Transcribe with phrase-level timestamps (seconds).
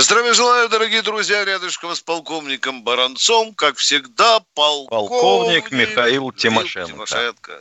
[0.00, 6.92] Здравия желаю, дорогие друзья, рядышком с полковником Баранцом, как всегда, полковник, полковник Михаил Тимошенко.
[6.92, 7.60] Тимошенко.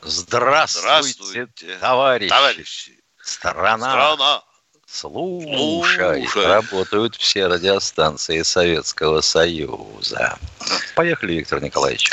[0.00, 2.30] Здравствуйте, Здравствуйте, товарищи.
[2.30, 2.98] товарищи.
[3.22, 4.42] Страна, Страна.
[4.86, 6.46] слушай, Слушай.
[6.46, 10.38] работают все радиостанции Советского Союза.
[10.94, 12.10] Поехали, Виктор Николаевич.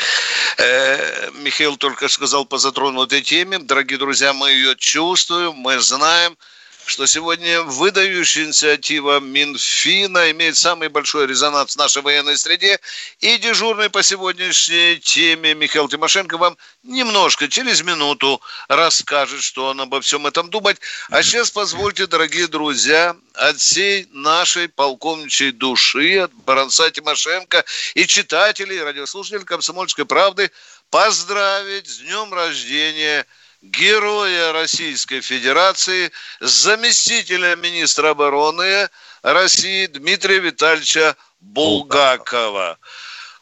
[0.57, 3.59] Э, Михаил только сказал по затронутой теме.
[3.59, 6.37] Дорогие друзья, мы ее чувствуем, мы знаем,
[6.85, 12.79] что сегодня выдающая инициатива Минфина имеет самый большой резонанс в нашей военной среде.
[13.19, 19.99] И дежурный по сегодняшней теме Михаил Тимошенко вам немножко, через минуту, расскажет, что он обо
[20.01, 20.79] всем этом думает.
[21.09, 28.77] А сейчас позвольте, дорогие друзья, от всей нашей полковничьей души, от Баранца Тимошенко и читателей,
[28.77, 30.51] и радиослушателей «Комсомольской правды»
[30.91, 33.25] поздравить с днем рождения
[33.61, 38.89] героя Российской Федерации, заместителя министра обороны
[39.21, 42.77] России Дмитрия Витальевича Булгакова.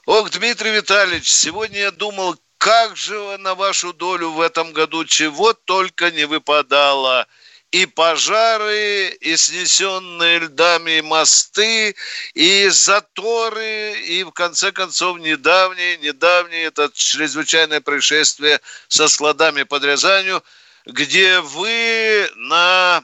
[0.06, 5.54] Ох, Дмитрий Витальевич, сегодня я думал, как же на вашу долю в этом году чего
[5.54, 7.28] только не выпадало.
[7.74, 11.96] И пожары, и снесенные льдами мосты,
[12.36, 20.44] и заторы, и в конце концов недавнее, недавнее это чрезвычайное происшествие со складами под Рязанью,
[20.86, 23.04] где вы на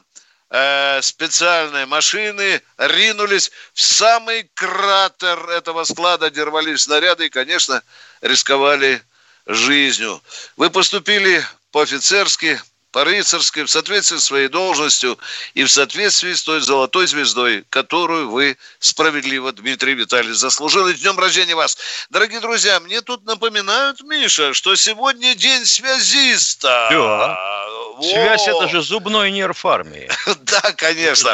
[0.52, 7.82] э, специальной машины ринулись в самый кратер этого склада, где рвались снаряды и, конечно,
[8.22, 9.02] рисковали
[9.48, 10.22] жизнью.
[10.58, 12.62] Вы поступили по-офицерски,
[12.92, 15.18] по-рыцарски, в соответствии с своей должностью
[15.54, 20.94] и в соответствии с той золотой звездой, которую вы справедливо, Дмитрий Витальевич, заслужили.
[20.94, 21.78] С днем рождения вас!
[22.10, 26.88] Дорогие друзья, мне тут напоминают, Миша, что сегодня день связиста.
[26.92, 27.68] Да.
[27.98, 28.04] Во!
[28.04, 30.10] Связь– это же зубной нерв армии.
[30.42, 31.34] Да, конечно.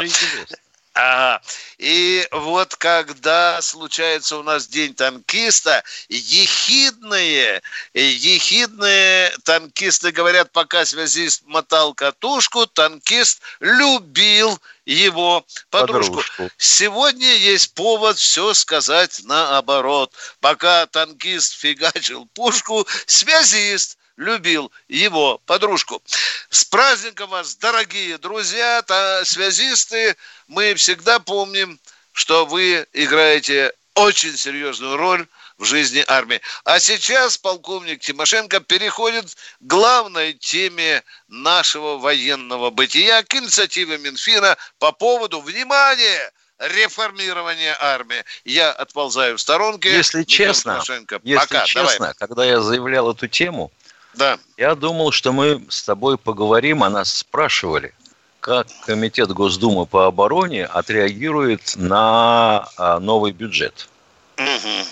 [0.96, 1.42] Ага.
[1.76, 7.60] И вот когда случается у нас день танкиста, ехидные,
[7.92, 16.14] ехидные танкисты говорят, пока связист мотал катушку, танкист любил его подружку.
[16.14, 16.50] Подружку.
[16.56, 20.14] Сегодня есть повод все сказать наоборот.
[20.40, 26.02] Пока танкист фигачил пушку, связист любил его подружку.
[26.50, 30.16] С праздником вас, дорогие друзья, та- связисты.
[30.48, 31.78] Мы всегда помним,
[32.12, 35.26] что вы играете очень серьезную роль
[35.58, 36.40] в жизни армии.
[36.64, 44.92] А сейчас полковник Тимошенко переходит к главной теме нашего военного бытия, к инициативе Минфина по
[44.92, 48.22] поводу, внимания, реформирования армии.
[48.44, 49.90] Я отползаю в сторонке.
[49.90, 52.14] Если Михаил честно, Тимошенко, Если пока, честно, давай.
[52.18, 53.72] когда я заявлял эту тему,
[54.16, 54.38] Да.
[54.56, 57.94] я думал, что мы с тобой поговорим, а нас спрашивали,
[58.40, 63.88] как Комитет Госдумы по обороне отреагирует на а, новый бюджет.
[64.36, 64.86] Мгм.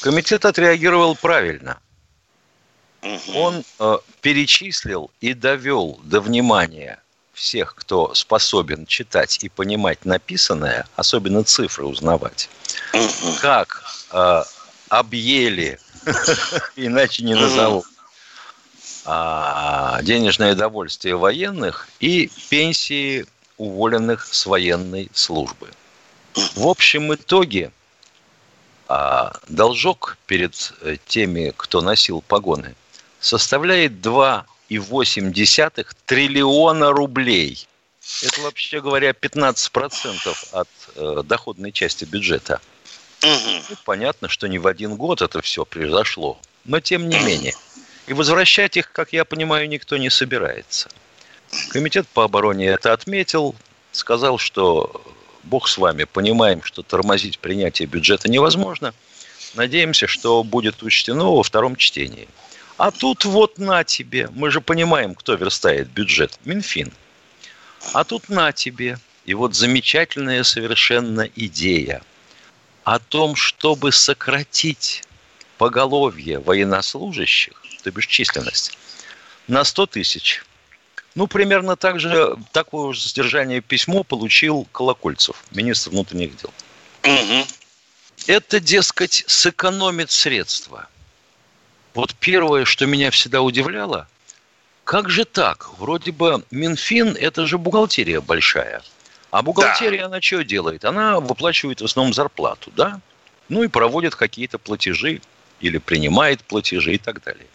[0.00, 1.78] Комитет отреагировал правильно.
[3.02, 3.36] Мгм.
[3.36, 7.00] Он э, перечислил и довел до внимания
[7.32, 12.48] всех, кто способен читать и понимать написанное, особенно цифры узнавать,
[12.92, 13.36] Мгм.
[13.40, 14.42] как э,
[14.88, 15.78] объели,
[16.76, 17.84] иначе не назову,
[19.06, 23.24] денежное довольствие военных и пенсии
[23.56, 25.70] уволенных с военной службы.
[26.54, 27.70] В общем итоге
[28.88, 32.74] а, должок перед э, теми, кто носил погоны,
[33.20, 37.66] составляет 2,8 триллиона рублей.
[38.22, 42.60] Это, вообще говоря, 15% от э, доходной части бюджета.
[43.22, 43.38] Ну,
[43.84, 47.54] понятно, что не в один год это все произошло, но тем не менее.
[48.06, 50.88] И возвращать их, как я понимаю, никто не собирается.
[51.70, 53.54] Комитет по обороне это отметил,
[53.92, 55.02] сказал, что
[55.42, 58.94] бог с вами, понимаем, что тормозить принятие бюджета невозможно.
[59.54, 62.28] Надеемся, что будет учтено во втором чтении.
[62.76, 66.92] А тут вот на тебе, мы же понимаем, кто верстает бюджет, Минфин.
[67.92, 72.02] А тут на тебе, и вот замечательная совершенно идея
[72.84, 75.02] о том, чтобы сократить
[75.58, 78.76] поголовье военнослужащих, то бишь численность,
[79.46, 80.42] на 100 тысяч.
[81.14, 86.52] Ну, примерно так же, такое же содержание письмо получил Колокольцев, министр внутренних дел.
[87.04, 87.46] Угу.
[88.26, 90.88] Это, дескать, сэкономит средства.
[91.94, 94.08] Вот первое, что меня всегда удивляло,
[94.82, 95.70] как же так?
[95.78, 98.82] Вроде бы Минфин– это же бухгалтерия большая.
[99.30, 100.06] А бухгалтерия, да.
[100.06, 100.84] она что делает?
[100.84, 103.00] Она выплачивает в основном зарплату, да?
[103.48, 105.20] Ну и проводит какие-то платежи
[105.60, 107.46] или принимает платежи и так далее.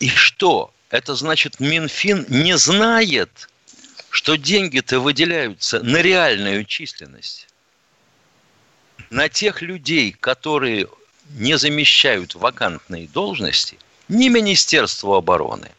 [0.00, 0.72] И что?
[0.90, 3.48] Это значит, Минфин не знает,
[4.08, 7.46] что деньги-то выделяются на реальную численность.
[9.10, 10.88] На тех людей, которые
[11.36, 15.70] не замещают вакантные должности, ни Министерство обороны,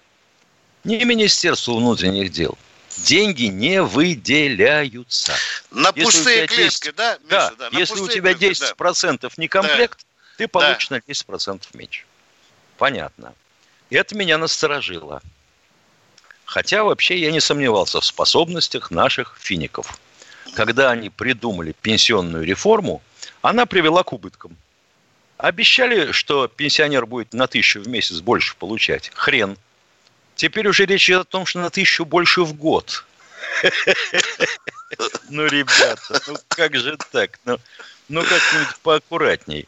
[0.83, 2.57] ни Министерство внутренних дел
[2.97, 5.33] деньги не выделяются.
[5.71, 7.27] На если пустые клетки, 10, да, Миша?
[7.29, 9.29] Да, да если у тебя 10% да.
[9.37, 10.33] не комплект, да.
[10.37, 10.95] ты получишь да.
[10.95, 12.03] на 10% меньше.
[12.77, 13.33] Понятно.
[13.91, 15.21] Это меня насторожило.
[16.45, 19.99] Хотя вообще я не сомневался в способностях наших фиников.
[20.55, 23.01] Когда они придумали пенсионную реформу,
[23.41, 24.55] она привела к убыткам.
[25.37, 29.11] Обещали, что пенсионер будет на тысячу в месяц больше получать.
[29.13, 29.57] Хрен.
[30.35, 33.05] Теперь уже речь идет о том, что на тысячу больше в год.
[35.29, 37.39] Ну, ребята, ну как же так?
[37.45, 37.57] Ну,
[38.09, 39.65] ну как-нибудь поаккуратней.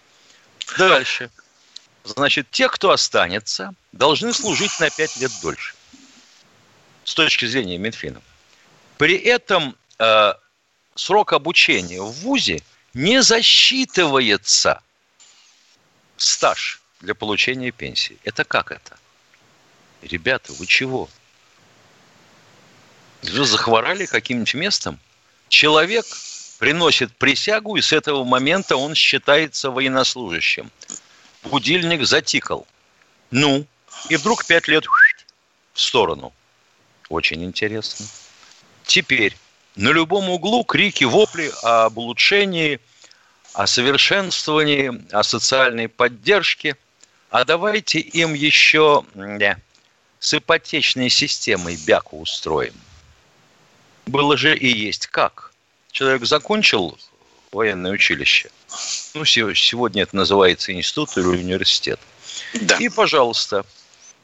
[0.78, 1.30] Дальше.
[2.04, 5.74] Значит, те, кто останется, должны служить на 5 лет дольше.
[7.06, 8.22] С точки зрения Минфина.
[8.98, 10.34] При этом э,
[10.96, 12.62] срок обучения в ВУЗе
[12.94, 14.82] не засчитывается
[16.18, 18.18] стаж для получения пенсии.
[18.24, 18.98] Это как это?
[20.02, 21.10] Ребята, вы чего?
[23.22, 25.00] Вы захворали каким-нибудь местом?
[25.48, 26.06] Человек
[26.60, 30.70] приносит присягу, и с этого момента он считается военнослужащим
[31.46, 32.68] будильник затикал.
[33.32, 33.66] Ну,
[34.10, 34.86] и вдруг пять лет
[35.74, 36.34] в сторону.
[37.10, 38.06] Очень интересно.
[38.86, 39.38] Теперь
[39.76, 42.80] на любом углу крики, вопли об улучшении,
[43.54, 46.76] о совершенствовании, о социальной поддержке.
[47.30, 49.58] А давайте им еще не,
[50.20, 52.74] с ипотечной системой бяку устроим.
[54.06, 55.54] Было же и есть как.
[55.92, 56.98] Человек закончил
[57.54, 58.50] военное училище.
[59.14, 62.00] Ну, сегодня это называется институт или университет.
[62.54, 62.78] Да.
[62.78, 63.66] И, пожалуйста,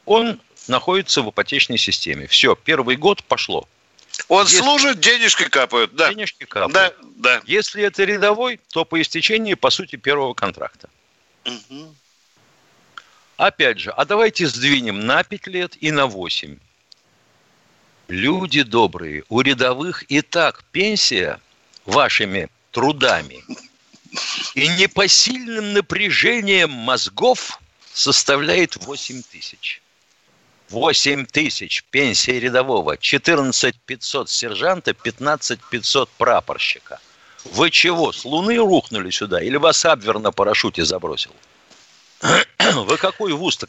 [0.06, 2.28] он находится в ипотечной системе.
[2.28, 3.68] Все, первый год пошло.
[4.28, 4.58] Он Если...
[4.58, 6.10] служит, денежки капают, да.
[6.10, 6.74] Денежки капают.
[6.74, 7.42] Да, да.
[7.46, 10.90] Если это рядовой, то по истечении, по сути, первого контракта.
[11.46, 11.96] Угу.
[13.38, 16.58] Опять же, а давайте сдвинем на 5 лет и на 8.
[18.10, 21.40] Люди добрые, у рядовых и так пенсия
[21.86, 23.44] вашими трудами
[24.56, 27.60] и непосильным напряжением мозгов
[27.94, 29.82] составляет 8 тысяч.
[30.70, 37.00] 8 тысяч пенсия рядового, 14 500 сержанта, 15 500 прапорщика.
[37.46, 41.32] Вы чего, с Луны рухнули сюда или вас Абвер на парашюте забросил?
[42.74, 43.68] Вы какой вуз-то?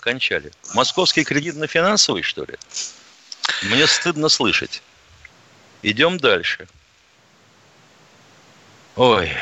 [0.75, 2.57] Московский кредитно-финансовый, что ли?
[3.63, 4.83] Мне стыдно слышать.
[5.83, 6.69] Идем дальше.
[9.01, 9.35] Ой.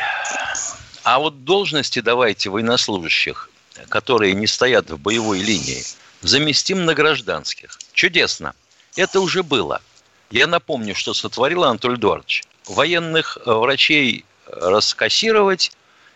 [1.02, 3.50] А вот должности давайте военнослужащих,
[3.88, 5.82] которые не стоят в боевой линии,
[6.22, 7.76] заместим на гражданских.
[7.92, 8.54] Чудесно.
[8.94, 9.82] Это уже было.
[10.30, 12.44] Я напомню, что сотворил Анатолий Эдуардович.
[12.66, 15.72] Военных э, врачей раскассировать,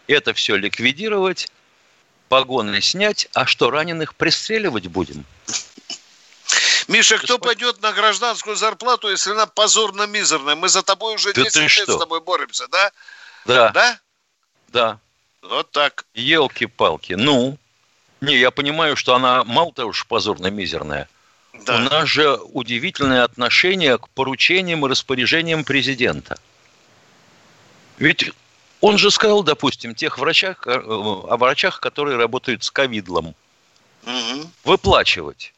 [0.06, 1.50] это все ликвидировать,
[2.28, 5.24] погоны снять, а что, раненых пристреливать будем?
[6.86, 10.54] Миша, кто пойдет на гражданскую зарплату, если она позорно-мизерная?
[10.54, 12.92] Мы за тобой уже 10 лет с тобой боремся, да?
[13.46, 13.70] Да.
[13.70, 13.98] Да?
[14.68, 14.98] Да.
[15.42, 16.06] Вот так.
[16.14, 17.14] Елки-палки.
[17.14, 17.58] Ну,
[18.20, 21.08] не, я понимаю, что она мало того, что позорно-мизерная.
[21.66, 21.76] Да.
[21.76, 26.38] У нас же удивительное отношение к поручениям и распоряжениям президента.
[27.98, 28.32] Ведь
[28.80, 33.34] он же сказал, допустим, тех врачах, э, о врачах, которые работают с ковидлом,
[34.04, 34.50] угу.
[34.64, 35.52] выплачивать.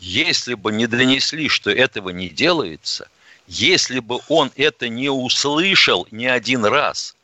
[0.00, 3.08] Если бы не донесли, что этого не делается,
[3.48, 7.16] если бы он это не услышал ни один раз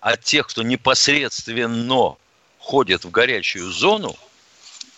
[0.00, 2.16] от тех, кто непосредственно
[2.58, 4.16] ходит в горячую зону,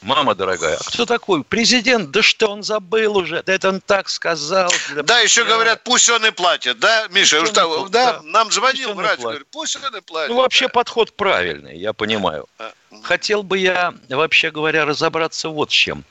[0.02, 1.45] Мама дорогая, а кто такой?
[1.45, 2.11] Президент?
[2.11, 3.43] Да что он забыл уже?
[3.45, 4.73] Да это он так сказал.
[4.91, 5.02] Для...
[5.05, 7.38] Да, еще говорят, пусть он и платит, да, Миша?
[7.38, 10.31] Пусть что, платит, да, да, нам звонил врач, говорит, пусть он и платит.
[10.31, 10.73] Ну, вообще да.
[10.73, 12.49] подход правильный, я понимаю.
[12.59, 16.05] А, Хотел бы я, вообще говоря, разобраться вот с чем.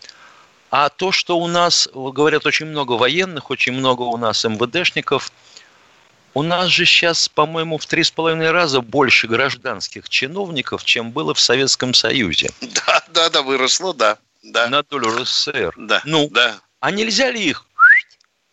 [0.72, 5.30] А то, что у нас, говорят, очень много военных, очень много у нас МВДшников,
[6.34, 11.34] у нас же сейчас, по-моему, в три с половиной раза больше гражданских чиновников, чем было
[11.34, 12.52] в Советском Союзе.
[12.62, 14.18] Да, да, да, выросло, да.
[14.42, 14.70] да.
[14.70, 15.74] На долю РСФСР.
[15.78, 16.62] Да, ну, да.
[16.80, 17.66] А нельзя ли их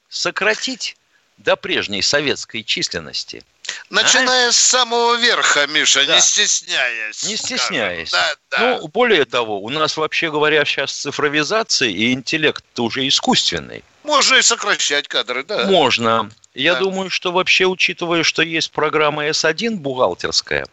[0.09, 0.97] сократить
[1.39, 3.43] до прежней советской численности.
[3.91, 4.53] Начиная а?
[4.53, 6.17] с самого верха, Миша, да.
[6.17, 7.23] не стесняясь.
[7.25, 8.11] Не стесняясь.
[8.11, 8.59] Да, да.
[8.81, 13.85] Ну, более того, у нас, вообще говоря, сейчас цифровизация и интеллект уже искусственный.
[14.05, 15.67] Можно и сокращать кадры, да.
[15.67, 16.31] Можно.
[16.55, 16.81] Я да.
[16.81, 20.67] думаю, что вообще, учитывая, что есть программа S1 бухгалтерская,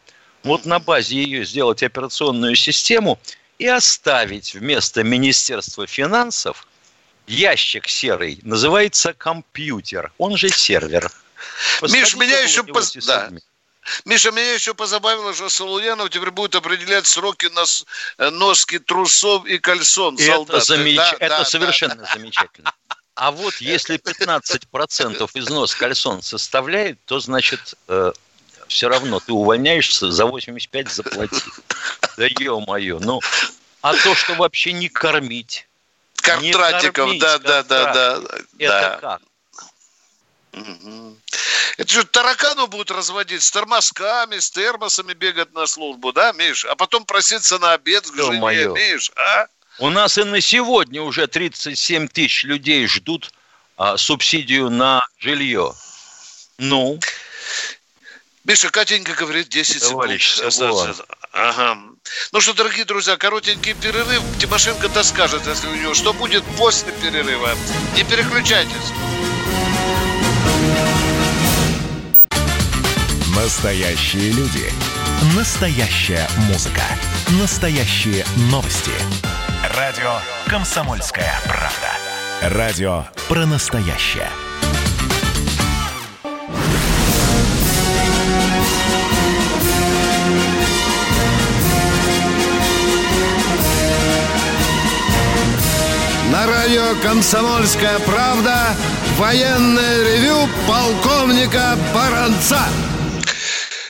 [0.44, 3.20] вот на базе ее сделать операционную систему
[3.60, 6.68] и оставить вместо Министерства финансов
[7.28, 11.12] ящик серый, называется компьютер, он же сервер.
[11.82, 12.64] Миш, меня еще...
[13.08, 13.30] Да.
[14.04, 17.86] Миша, меня еще позабавило, что Солуянов теперь будет определять сроки нос...
[18.18, 20.18] Э, носки трусов и кальсон.
[20.18, 20.98] Это, замеч...
[20.98, 22.10] да, это да, совершенно да.
[22.14, 22.74] замечательно.
[23.14, 28.12] А вот если 15% износ кальсон составляет, то значит э,
[28.68, 31.44] все равно ты увольняешься, за 85 заплати.
[32.18, 33.20] Да ё-моё, ну,
[33.82, 35.68] а то, что вообще не кормить.
[36.26, 38.22] Картратиков, да, да, да, да.
[38.58, 39.20] Это да.
[39.20, 39.22] как?
[41.78, 46.66] Это же таракану будут разводить с тормозками, с термосами бегать на службу, да, Миш?
[46.66, 49.48] А потом проситься на обед к жене, Миш, а?
[49.80, 53.32] У нас и на сегодня уже 37 тысяч людей ждут
[53.78, 55.74] а, субсидию на жилье.
[56.58, 56.98] Ну?
[58.46, 61.02] Миша, Катенька говорит 10 Товарищ секунд.
[61.34, 61.80] Ага.
[62.32, 64.22] Ну что, дорогие друзья, коротенький перерыв.
[64.40, 67.50] Тимошенко-то скажет, если у него, что будет после перерыва.
[67.96, 68.94] Не переключайтесь.
[73.36, 74.72] Настоящие люди.
[75.36, 76.84] Настоящая музыка.
[77.42, 78.92] Настоящие новости.
[79.76, 82.56] Радио «Комсомольская правда».
[82.56, 84.30] Радио про настоящее.
[96.46, 98.76] На радио «Комсомольская правда»
[99.18, 102.62] военное ревю полковника Баранца.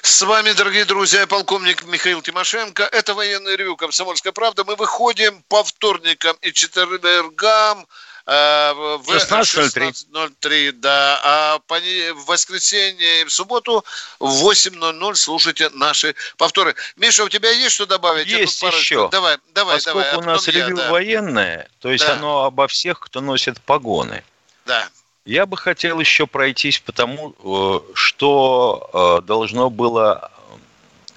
[0.02, 2.84] С вами, дорогие друзья, полковник Михаил Тимошенко.
[2.84, 4.64] Это военный ревю «Комсомольская правда».
[4.64, 7.86] Мы выходим по вторникам и четвергам
[8.26, 10.72] в 16.03.
[10.74, 11.20] да.
[11.24, 13.86] А в воскресенье и в субботу
[14.20, 16.76] в 8.00 слушайте наши повторы.
[16.96, 18.28] Миша, у тебя есть что добавить?
[18.28, 19.10] Есть еще.
[19.10, 20.18] Давай, давай, Поскольку давай.
[20.18, 20.90] у нас ревю да.
[20.90, 22.14] военное, то есть да.
[22.14, 24.24] оно обо всех, кто носит погоны.
[24.66, 24.90] Да.
[25.26, 30.32] Я бы хотел еще пройтись по тому, э, что э, должно было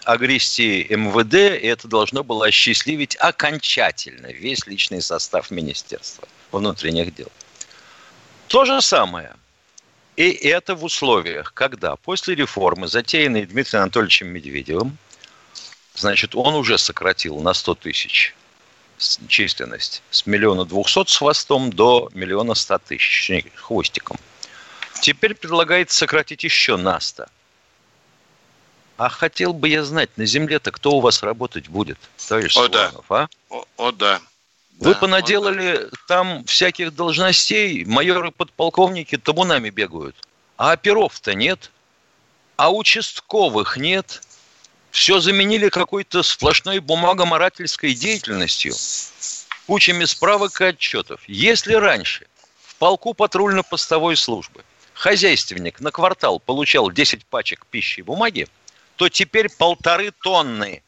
[0.04, 7.30] огрести МВД, и это должно было осчастливить окончательно весь личный состав Министерства внутренних дел.
[8.48, 9.34] То же самое.
[10.16, 14.98] И это в условиях, когда после реформы, затеянной Дмитрием Анатольевичем Медведевым,
[15.94, 18.34] значит, он уже сократил на 100 тысяч
[19.28, 24.16] численность с миллиона двухсот с хвостом до миллиона ста тысяч хвостиком.
[25.00, 27.26] Теперь предлагается сократить еще на 100.
[28.96, 33.04] А хотел бы я знать, на земле-то кто у вас работать будет, товарищ О, Суворов,
[33.08, 33.16] да.
[33.16, 33.28] а?
[33.50, 34.20] О, о, да.
[34.78, 35.96] Вы да, понаделали да.
[36.06, 40.16] там всяких должностей, майоры, подполковники табунами бегают.
[40.56, 41.70] А оперов-то нет,
[42.56, 44.22] а участковых нет–
[44.90, 48.74] все заменили какой-то сплошной бумагоморательской деятельностью,
[49.66, 51.20] кучами справок и отчетов.
[51.26, 52.26] Если раньше
[52.62, 58.48] в полку патрульно-постовой службы хозяйственник на квартал получал 10 пачек пищи и бумаги,
[58.96, 60.82] то теперь полторы тонны.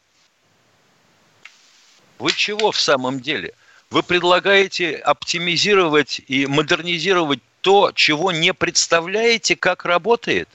[2.19, 3.53] Вы чего в самом деле?
[3.91, 10.47] Вы предлагаете оптимизировать и модернизировать то, чего не представляете, как работает?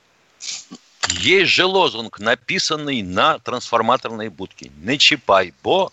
[1.21, 4.73] Есть же лозунг, написанный на трансформаторной будке.
[4.83, 5.93] Не чипай, бо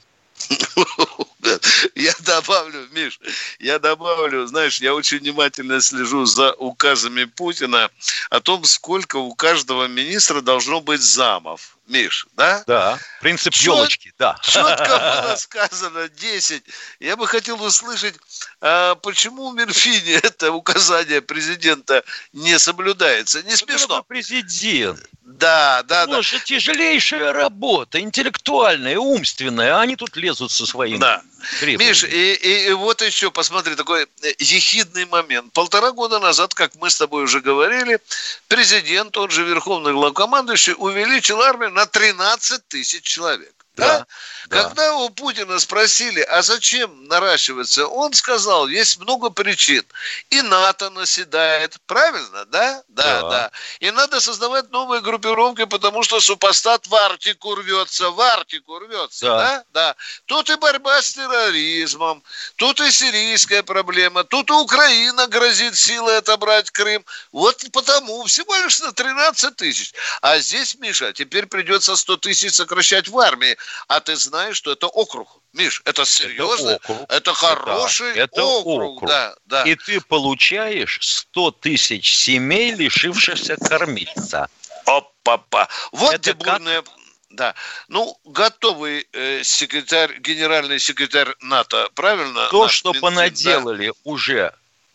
[1.96, 3.20] я добавлю, Миш,
[3.60, 7.90] я добавлю, знаешь, я очень внимательно слежу за указами Путина
[8.30, 11.78] о том, сколько у каждого министра должно быть замов.
[11.86, 12.64] Миш, да?
[12.66, 14.38] Да, принцип Чет, елочки, да.
[14.42, 16.64] Четко было сказано 10.
[17.02, 18.16] Я бы хотел услышать,
[18.62, 23.44] а почему в Минфине это указание президента не соблюдается?
[23.44, 23.96] Не смешно.
[23.96, 25.02] Это президент.
[25.26, 26.22] Да, да, да.
[26.22, 31.00] же тяжелейшая работа, интеллектуальная, умственная, а они тут лезут со своим.
[31.00, 31.22] Да.
[31.60, 31.90] Требованием.
[31.90, 35.52] Миш, и, и, и вот еще, посмотри, такой э, ехидный момент.
[35.54, 38.00] Полтора года назад, как мы с тобой уже говорили,
[38.48, 43.54] президент, тот же верховный главкомандующий, увеличил армию на 13 тысяч человек.
[43.76, 44.06] Да?
[44.50, 44.64] да?
[44.64, 49.84] Когда у Путина спросили, а зачем наращиваться, он сказал, есть много причин.
[50.30, 52.84] И НАТО наседает, правильно, да?
[52.88, 53.30] Да, да.
[53.30, 53.52] да.
[53.80, 59.38] И надо создавать новые группировки, потому что супостат в Арктику рвется, в Арктику рвется, да?
[59.38, 59.64] Да.
[59.74, 59.96] да.
[60.26, 62.24] Тут и борьба с терроризмом,
[62.56, 67.06] тут и сирийская проблема, тут и Украина грозит силой отобрать Крым.
[67.32, 69.94] Вот потому всего лишь на 13 тысяч.
[70.22, 73.58] А здесь, Миша, теперь придется 100 тысяч сокращать в армии.
[73.88, 75.43] А ты знаешь, что это округ.
[75.54, 76.72] Миш, это серьезно?
[76.72, 77.12] Это, округ.
[77.12, 78.96] это хороший да, это округ.
[78.96, 79.10] округ.
[79.10, 79.64] Да, да.
[79.64, 84.50] И ты получаешь 100 тысяч семей, лишившихся кормильца.
[84.86, 85.70] Опа-па.
[85.92, 86.82] Вот это дебурная...
[86.82, 86.94] Как...
[87.30, 87.56] Да.
[87.88, 92.48] Ну, готовый э, секретарь, генеральный секретарь НАТО, правильно?
[92.50, 93.94] То, что Минфин, понаделали да?
[94.04, 94.54] уже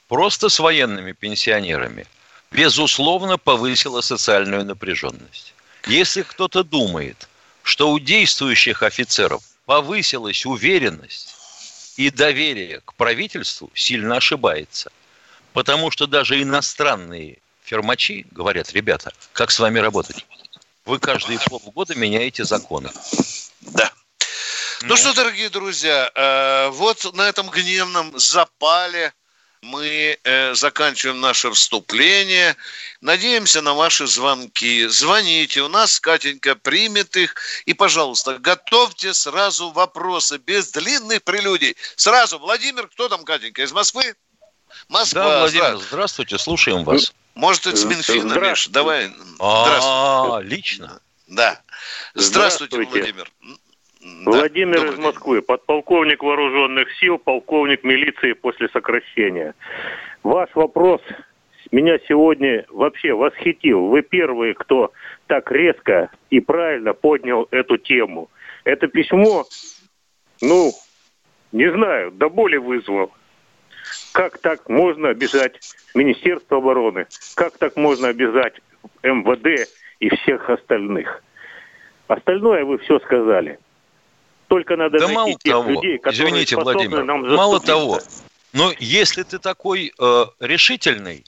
[0.09, 2.07] просто с военными пенсионерами,
[2.53, 5.55] безусловно, повысило социальную напряженность.
[5.87, 7.29] Если кто-то думает,
[7.65, 11.35] что у действующих офицеров повысилась уверенность
[11.99, 14.91] и доверие к правительству, сильно ошибается.
[15.53, 20.25] Потому что даже иностранные фермачи говорят, ребята, как с вами работать?
[20.87, 22.91] Вы каждые полгода меняете законы.
[23.61, 23.93] Да.
[24.81, 29.13] Ну, ну что, дорогие друзья, э, вот на этом гневном запале
[29.63, 32.57] мы э, заканчиваем наше вступление.
[33.01, 34.87] Надеемся на ваши звонки.
[34.87, 37.35] Звоните, у нас Катенька примет их.
[37.67, 41.77] И, пожалуйста, готовьте сразу вопросы, без длинных прелюдий.
[41.97, 44.15] Сразу, Владимир, кто там, Катенька, из Москвы?
[44.89, 45.25] Москва.
[45.25, 47.13] Да, Владимир, здравствуйте, слушаем вас.
[47.35, 49.13] Может, это с Минфина, Миш, давай.
[49.39, 51.01] А, лично.
[51.27, 51.61] Да.
[52.15, 53.31] Здравствуйте, Владимир.
[54.01, 59.55] Владимир да, из Москвы, подполковник вооруженных сил, полковник милиции после сокращения.
[60.23, 61.01] Ваш вопрос
[61.73, 63.87] меня сегодня вообще восхитил.
[63.87, 64.93] Вы первые, кто
[65.27, 68.31] так резко и правильно поднял эту тему.
[68.65, 69.45] Это письмо,
[70.41, 70.71] ну,
[71.53, 73.13] не знаю, до боли вызвал.
[74.13, 75.59] Как так можно обижать
[75.95, 77.07] Министерство обороны?
[77.35, 78.55] Как так можно обижать
[79.03, 79.69] МВД
[80.01, 81.23] и всех остальных?
[82.07, 83.59] Остальное вы все сказали.
[84.49, 85.71] Только надо да найти мало тех того.
[85.71, 88.01] людей, которые Извините, Владимир, нам мало того.
[88.53, 91.25] Но если ты такой э, решительный,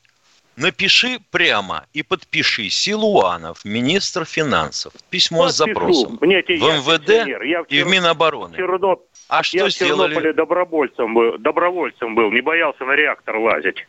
[0.57, 5.53] напиши прямо и подпиши Силуанов, министр финансов, письмо Подпишу.
[5.53, 8.57] с запросом Мне в МВД я в и в Минобороны.
[8.57, 9.01] Черно...
[9.29, 10.15] А что я в сделали?
[10.15, 13.87] Чернобыле добровольцем был, добровольцем был, не боялся на реактор лазить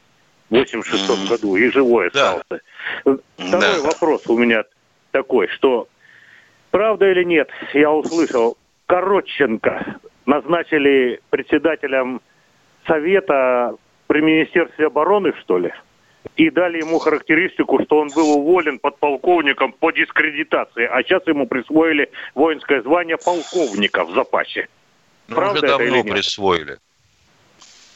[0.50, 1.30] в 86 mm.
[1.30, 2.36] году и живой да.
[2.36, 2.64] остался.
[3.38, 3.82] Второй да.
[3.82, 4.64] вопрос у меня
[5.12, 5.88] такой, что
[6.70, 8.58] правда или нет, я услышал,
[8.92, 12.22] Коротченко назначили председателем
[12.86, 13.74] совета
[14.08, 15.74] при Министерстве обороны, что ли?
[16.36, 22.12] И дали ему характеристику, что он был уволен подполковником по дискредитации, а сейчас ему присвоили
[22.36, 24.68] воинское звание полковника в запасе.
[25.30, 26.14] Ну, Правда уже давно это или нет?
[26.14, 26.78] присвоили.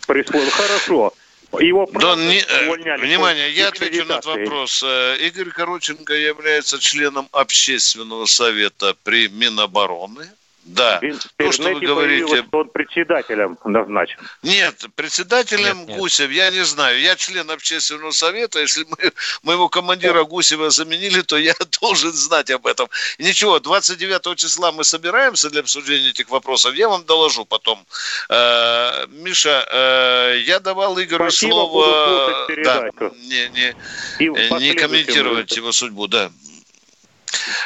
[0.08, 0.50] Присвоили.
[0.50, 1.14] Хорошо.
[1.60, 4.82] Его да, не, э, внимание, я отвечу на этот вопрос.
[4.82, 10.26] Э, Игорь Короченко является членом общественного совета при Минобороны.
[10.66, 11.00] Да.
[11.38, 12.38] То, что вы говорите...
[12.38, 14.18] Что он председателем назначен.
[14.42, 15.98] Нет, председателем нет, нет.
[16.00, 17.00] Гусев я не знаю.
[17.00, 18.60] Я член общественного совета.
[18.60, 19.12] Если мы
[19.44, 22.90] моего командира Гусева заменили, то я должен знать об этом.
[23.20, 26.74] Ничего, 29 числа мы собираемся для обсуждения этих вопросов.
[26.74, 27.86] Я вам доложу потом.
[28.30, 32.48] Э, Миша, э, я давал Игорю Спасибо, слово...
[32.64, 32.90] Да,
[33.22, 36.32] не, не, не комментировать его судьбу, да.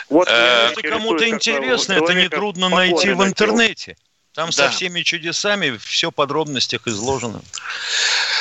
[0.09, 3.95] Вот э, это кому-то интересно, это нетрудно найти в интернете.
[4.35, 4.51] Там да.
[4.51, 7.41] со всеми чудесами все в подробностях изложено.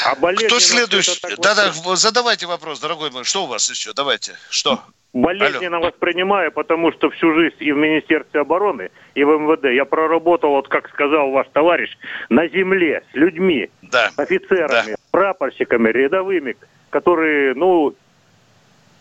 [0.04, 1.20] А Кто следующий?
[1.38, 3.24] Да-да, задавайте вопрос, дорогой мой.
[3.24, 3.92] Что у вас еще?
[3.94, 4.36] Давайте.
[4.50, 4.82] Что?
[5.14, 5.86] Болезненно Алло.
[5.86, 10.68] воспринимаю, потому что всю жизнь и в Министерстве обороны, и в МВД я проработал, вот
[10.68, 11.90] как сказал ваш товарищ,
[12.28, 14.10] на земле с людьми, да.
[14.16, 14.96] офицерами, да.
[15.10, 16.56] прапорщиками, рядовыми,
[16.90, 17.94] которые, ну,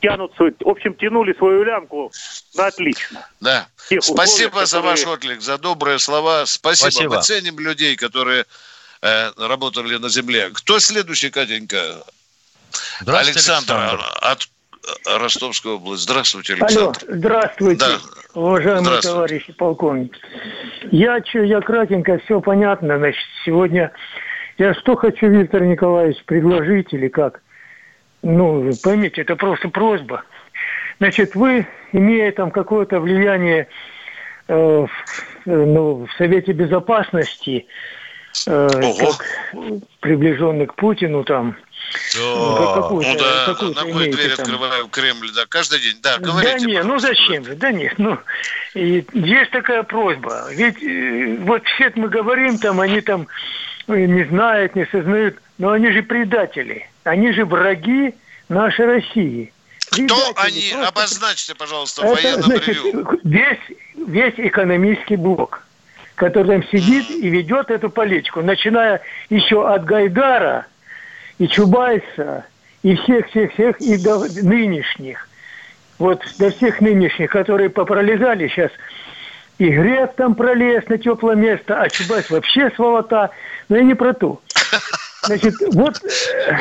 [0.02, 2.12] тянутся, в общем, тянули свою лямку
[2.56, 3.28] на отлично.
[3.40, 3.68] Да.
[4.00, 4.82] Спасибо условиях, за которые...
[4.82, 6.46] ваш отклик, за добрые слова.
[6.46, 6.92] Спасибо.
[6.92, 7.16] Спасибо.
[7.16, 8.46] Мы ценим людей, которые
[9.02, 10.50] э, работали на земле.
[10.54, 12.04] Кто следующий, Катенька?
[13.06, 16.04] Александр, Александр от э, Ростовской области.
[16.04, 17.00] Здравствуйте, Александр.
[17.08, 18.00] Алло, здравствуйте, да.
[18.34, 19.08] уважаемые здравствуйте.
[19.08, 20.16] товарищи полковник.
[20.92, 22.98] Я, что, я кратенько, все понятно.
[22.98, 23.92] Значит, сегодня
[24.58, 27.42] я что хочу, Виктор Николаевич, предложить или как?
[28.22, 30.24] Ну, поймите, это просто просьба.
[31.00, 33.68] Значит, вы, имея там какое-то влияние
[34.48, 34.90] э, в,
[35.46, 37.68] ну, в Совете Безопасности,
[38.48, 38.68] э,
[39.00, 39.26] как
[40.00, 41.56] приближенный к Путину там,
[43.18, 43.56] да.
[43.60, 44.44] Ну, ну да, мой дверь там.
[44.44, 45.98] открываю Кремль, да, каждый день.
[46.02, 46.60] Да, говорите.
[46.60, 48.18] Да нет, ну зачем же, да нет, ну,
[48.74, 50.48] и есть такая просьба.
[50.52, 53.28] Ведь э, вот все мы говорим там, они там
[53.88, 55.38] э, не знают, не сознают.
[55.58, 58.14] но они же предатели, они же враги
[58.50, 59.54] нашей России.
[59.90, 60.36] Кто предатели.
[60.38, 60.72] они?
[60.72, 60.88] Просто...
[60.88, 63.20] Обозначьте, пожалуйста, в военном значит, ревю.
[63.24, 65.64] Весь, весь экономический блок,
[66.16, 70.66] который там сидит и ведет эту политику, начиная еще от Гайдара
[71.40, 72.46] и Чубайса,
[72.84, 75.28] и всех-всех-всех, и до нынешних.
[76.00, 78.72] Вот до всех нынешних, которые попролезали сейчас–
[79.58, 83.32] и грек там пролез на теплое место, а Чубайс вообще сволота.
[83.70, 84.40] Но я не про то.
[85.28, 86.02] Значит, вот...
[86.04, 86.58] Э,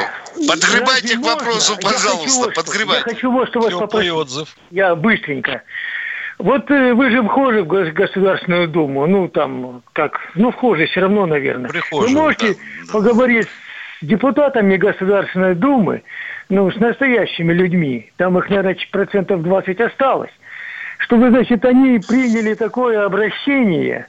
[0.46, 1.90] Подгребайте к вопросу, можно?
[1.90, 3.02] пожалуйста, я подгребайте.
[3.06, 4.12] Я хочу вот что вас попросить.
[4.12, 4.56] отзыв.
[4.70, 5.62] Я быстренько.
[6.38, 11.24] Вот э, вы же вхожи в Государственную Думу, ну там, как, ну вхожи все равно,
[11.26, 11.70] наверное.
[11.70, 12.54] Прихожие, вы можете
[12.86, 12.92] да.
[12.92, 13.46] поговорить
[14.02, 16.02] с депутатами Государственной Думы,
[16.48, 20.30] ну, с настоящими людьми, там их, наверное, процентов 20 осталось,
[20.98, 24.06] чтобы, значит, они приняли такое обращение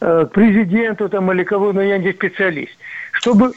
[0.00, 2.72] э, к президенту там или кого, но я не специалист,
[3.20, 3.52] чтобы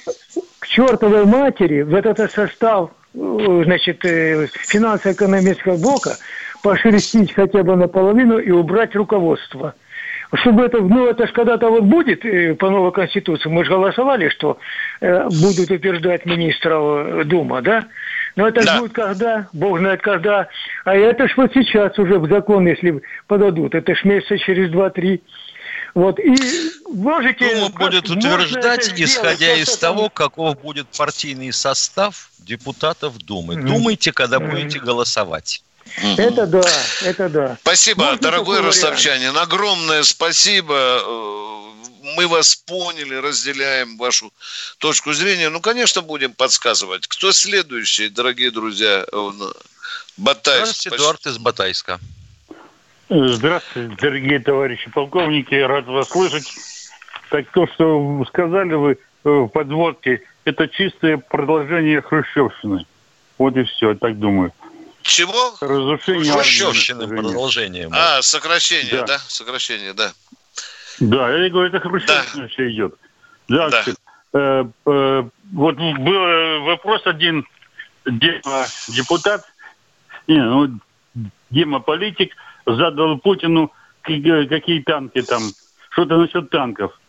[0.59, 6.17] к чертовой матери в этот состав э, значит, э, финансово-экономического блока
[6.61, 9.73] пошерстить хотя бы наполовину и убрать руководство.
[10.35, 14.29] Чтобы это, ну это же когда-то вот будет э, по новой конституции, мы же голосовали,
[14.29, 14.57] что
[14.99, 17.87] э, будут утверждать министра Дума, да?
[18.35, 18.79] Но это да.
[18.79, 20.49] будет когда, бог знает когда.
[20.85, 23.75] А это ж вот сейчас уже в закон, если подадут.
[23.75, 25.21] Это ж месяца через два-три.
[25.93, 26.35] Вот, и
[26.87, 27.55] можете...
[27.55, 33.55] Дума будет утверждать, исходя из того, каков будет партийный состав депутатов Думы.
[33.55, 33.67] Mm.
[33.67, 34.49] Думайте, когда mm.
[34.49, 35.63] будете голосовать.
[36.17, 36.63] Это да,
[37.03, 37.57] это да.
[37.61, 39.37] Спасибо, Можно дорогой ростовчанин.
[39.37, 41.63] Огромное спасибо э,
[42.15, 44.33] мы вас поняли, разделяем вашу
[44.77, 45.49] точку зрения.
[45.49, 47.07] Ну, конечно, будем подсказывать.
[47.07, 49.05] Кто следующий, дорогие друзья?
[50.17, 50.87] Батайск.
[50.87, 51.99] Эдуард из Батайска.
[53.09, 55.55] Здравствуйте, дорогие товарищи полковники.
[55.55, 56.49] Рад вас слышать.
[57.29, 62.85] Так то, что сказали вы э, в подводке, это чистое продолжение хрущевщины.
[63.37, 64.53] Вот и все, я так думаю.
[65.01, 65.55] Чего?
[65.59, 67.89] Разрушение Хрущевщины продолжением.
[67.91, 69.03] А, сокращение, да?
[69.03, 69.19] да?
[69.19, 70.13] Сокращение, да.
[70.99, 72.47] Да, я говорю, это хрущевщина да.
[72.47, 72.95] все идет.
[73.49, 73.69] Да.
[73.69, 73.83] да.
[74.33, 77.45] Э, э, вот был вопрос один,
[78.05, 79.43] Дима депутат,
[80.27, 80.79] не, ну,
[81.49, 82.33] Дима политик,
[82.65, 83.71] задал Путину,
[84.01, 85.43] какие танки там,
[85.91, 86.99] что-то насчет танков.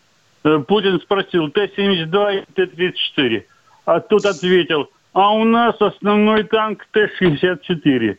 [0.44, 3.44] Э, Путин спросил, Т-72 и Т-34.
[3.86, 8.18] А тут ответил, а у нас основной танк Т-64.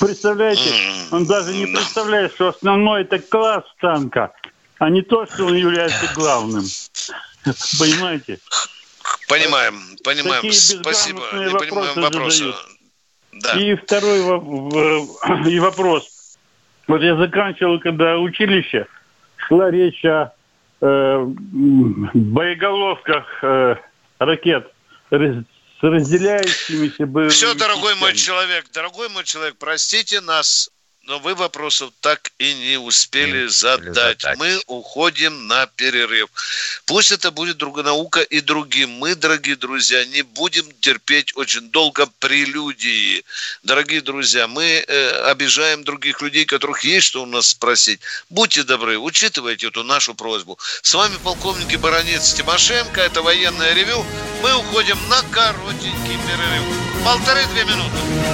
[0.00, 0.70] Представляете,
[1.10, 4.32] он даже не представляет, что основной это класс танка,
[4.78, 6.64] а не то, что он является главным.
[7.78, 8.38] Понимаете?
[9.28, 10.42] Понимаем, понимаем.
[10.42, 11.20] Такие Спасибо.
[11.34, 12.54] Не понимаем вопросы.
[13.32, 13.52] Да.
[13.60, 14.20] И второй
[15.50, 16.13] и вопрос.
[16.86, 18.86] Вот я заканчивал, когда училище,
[19.36, 20.32] шла речь о
[20.80, 21.24] э,
[22.14, 23.76] боеголовках э,
[24.18, 24.70] ракет
[25.10, 30.70] с разделяющимися боевыми Все, дорогой мой человек, дорогой мой человек, простите нас,
[31.06, 33.94] но вы вопросов так и не успели не задать.
[34.22, 34.38] задать.
[34.38, 36.28] Мы уходим на перерыв.
[36.86, 38.90] Пусть это будет другая наука и другим.
[38.90, 43.24] Мы, дорогие друзья, не будем терпеть очень долго прелюдии.
[43.62, 48.00] Дорогие друзья, мы э, обижаем других людей, которых есть что у нас спросить.
[48.30, 50.58] Будьте добры, учитывайте эту нашу просьбу.
[50.82, 53.00] С вами полковник Баронец Тимошенко.
[53.00, 54.04] Это военное ревю.
[54.42, 57.04] Мы уходим на коротенький перерыв.
[57.04, 58.33] Полторы-две минуты.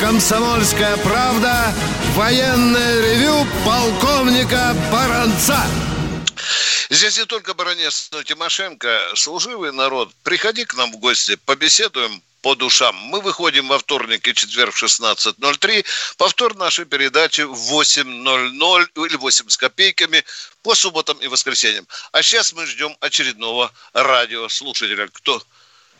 [0.00, 1.74] «Комсомольская правда»
[2.14, 5.58] военное ревю полковника Баранца.
[6.88, 10.10] Здесь не только баронец, но Тимошенко, служивый народ.
[10.22, 12.94] Приходи к нам в гости, побеседуем по душам.
[12.94, 15.84] Мы выходим во вторник и четверг в 16.03.
[16.16, 20.24] Повтор нашей передачи в 8.00 или 8 с копейками
[20.62, 21.86] по субботам и воскресеньям.
[22.12, 25.08] А сейчас мы ждем очередного радиослушателя.
[25.08, 25.42] Кто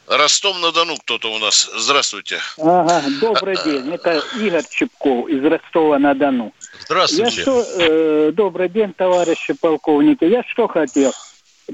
[0.08, 1.70] Ростов-на-Дону кто-то у нас.
[1.76, 2.38] Здравствуйте.
[2.58, 3.92] Ага, добрый день.
[3.92, 6.52] Это Игорь Чепков из Ростова-на-Дону.
[6.80, 7.36] Здравствуйте.
[7.36, 10.24] Я что, э, добрый день, товарищи полковники.
[10.24, 11.12] Я что хотел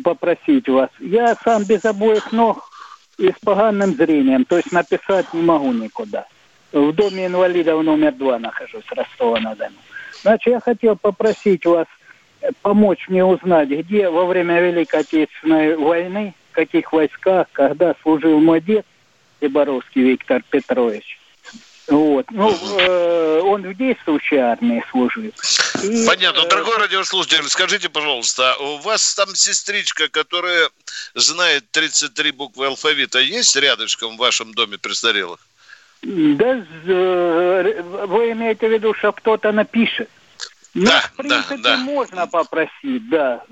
[0.03, 0.89] попросить вас?
[0.99, 2.71] Я сам без обоих ног
[3.19, 6.27] и с поганым зрением, то есть написать не могу никуда.
[6.73, 9.77] в доме инвалидов номер два нахожусь, Ростова-на-Дону.
[10.23, 11.87] Значит, я хотел попросить вас
[12.63, 18.61] помочь мне узнать, где во время Великой Отечественной войны, в каких войсках, когда служил мой
[18.61, 18.85] дед,
[19.41, 21.19] Иборовский Виктор Петрович.
[21.89, 22.27] Вот.
[22.31, 25.33] Ну, э, он в действующей армии служил.
[25.83, 26.43] И, Понятно.
[26.43, 30.71] Э, Дорогой радиослушатель, скажите, пожалуйста, у вас там сестричка, которая
[31.15, 35.41] знает 33 буквы алфавита, есть рядышком в вашем доме престарелых?
[36.03, 40.09] Да, э, вы имеете в виду, что кто-то напишет?
[40.75, 41.83] Ну, да, в принципе, да, да.
[41.83, 43.45] можно попросить, да.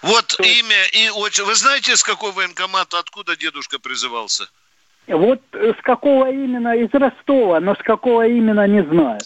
[0.00, 0.42] Вот То...
[0.42, 1.44] имя и очень...
[1.44, 4.48] Вы знаете, с какого военкомата, откуда дедушка призывался?
[5.08, 9.20] Вот э, с какого именно, из Ростова, но с какого именно не знаю.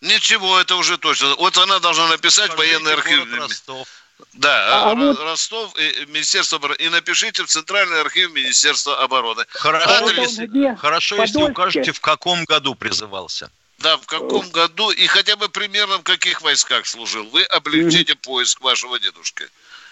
[0.00, 1.34] Ничего, это уже точно.
[1.36, 3.38] Вот она должна написать Скажите, военный архив.
[3.38, 3.86] Ростов.
[4.32, 5.18] Да, а, а вот...
[5.20, 6.78] Ростов, и, Министерство обороны.
[6.78, 9.44] И напишите в Центральный архив Министерства обороны.
[9.50, 10.38] Хорошо, Адрес...
[10.38, 13.50] если, хорошо если укажете, в каком году призывался.
[13.82, 17.24] Да, в каком году и хотя бы примерно в каких войсках служил.
[17.32, 19.44] Вы облегчите поиск вашего дедушки.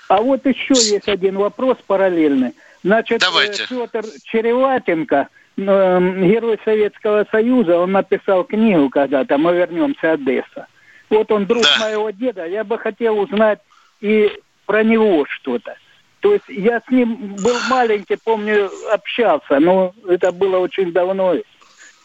[0.09, 2.53] А вот еще есть один вопрос параллельный.
[2.85, 3.67] Значит, Давайте.
[3.67, 10.67] Петр Череватенко, герой Советского Союза, он написал книгу когда-то «Мы вернемся Одесса».
[11.11, 11.79] Вот он друг да.
[11.81, 13.61] моего деда, я бы хотел узнать
[14.01, 14.31] и
[14.67, 15.77] про него что-то.
[16.21, 21.37] То есть я с ним был маленький, помню, общался, но это было очень давно.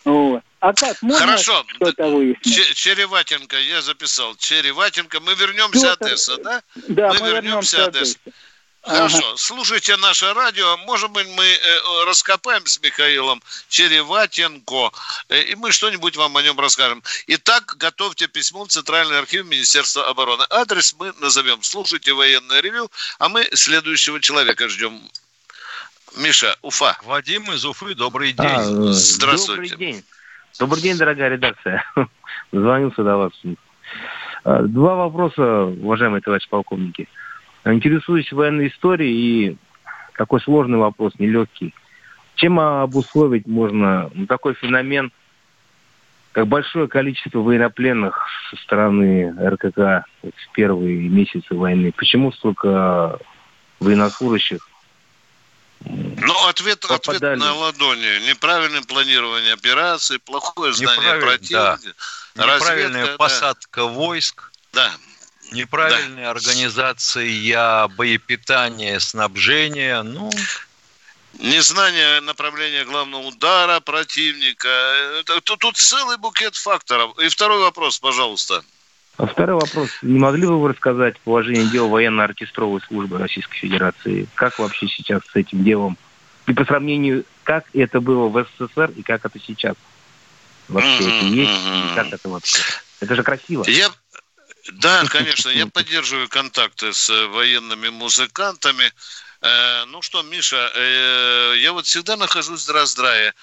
[0.06, 0.42] Вот.
[0.64, 1.66] А как, можно Хорошо.
[1.76, 2.74] что-то выяснить?
[2.76, 4.34] Череватенко, я записал.
[4.38, 6.06] Череватенко, мы вернемся Петр...
[6.06, 6.64] Одесса, да?
[6.88, 8.18] Да, мы, мы вернемся Одесса.
[8.24, 8.38] Одесса.
[8.82, 9.36] Хорошо, ага.
[9.36, 10.78] слушайте наше радио.
[10.78, 14.92] Может быть, мы э, раскопаем с Михаилом Череватенко,
[15.28, 17.04] э, и мы что-нибудь вам о нем расскажем.
[17.28, 20.46] Итак, готовьте письмо в Центральный архив Министерства обороны.
[20.50, 21.62] Адрес мы назовем.
[21.62, 25.02] Слушайте военное ревю, а мы следующего человека ждем.
[26.16, 26.98] Миша, Уфа.
[27.04, 28.46] Вадим из Уфы, добрый день.
[28.48, 29.72] А, Здравствуйте.
[29.72, 30.06] Добрый день.
[30.60, 31.84] Добрый день, дорогая редакция.
[32.52, 33.32] Звонил сюда вас.
[34.44, 37.08] А, два вопроса, уважаемые товарищи полковники.
[37.66, 39.58] Интересуюсь военной историей и
[40.16, 41.74] такой сложный вопрос, нелегкий.
[42.36, 45.12] Чем обусловить можно ну, такой феномен,
[46.34, 51.92] как большое количество военнопленных со стороны РКК в первые месяцы войны?
[51.96, 53.18] Почему столько
[53.80, 54.68] военнослужащих
[55.86, 58.28] ну, ответ, ответ на ладони.
[58.28, 61.80] Неправильное планирование операции, плохое знание противника.
[62.36, 62.46] Да.
[62.46, 63.88] Неправильная посадка да.
[63.88, 64.52] войск.
[64.72, 64.92] Да.
[65.52, 66.32] Неправильная да.
[66.32, 70.32] организация боепитания, снабжения, ну...
[71.40, 74.70] Незнание направления главного удара противника.
[75.20, 77.18] Это, тут, тут целый букет факторов.
[77.18, 78.64] И второй вопрос, пожалуйста.
[79.18, 79.90] А второй вопрос.
[80.02, 84.28] Не могли бы вы рассказать положение дела военно-оркестровой службы Российской Федерации?
[84.34, 85.98] Как вообще сейчас с этим делом?
[86.48, 89.76] И по сравнению, как это было в СССР и как это сейчас?
[90.68, 91.52] Вообще это есть?
[91.52, 92.64] И как это вообще?
[93.02, 93.64] Это же красиво.
[93.68, 93.92] Я,
[94.74, 98.92] да, конечно, я поддерживаю контакты с военными музыкантами.
[99.42, 103.34] Э, ну что, Миша, э, я вот всегда нахожусь в раздрае.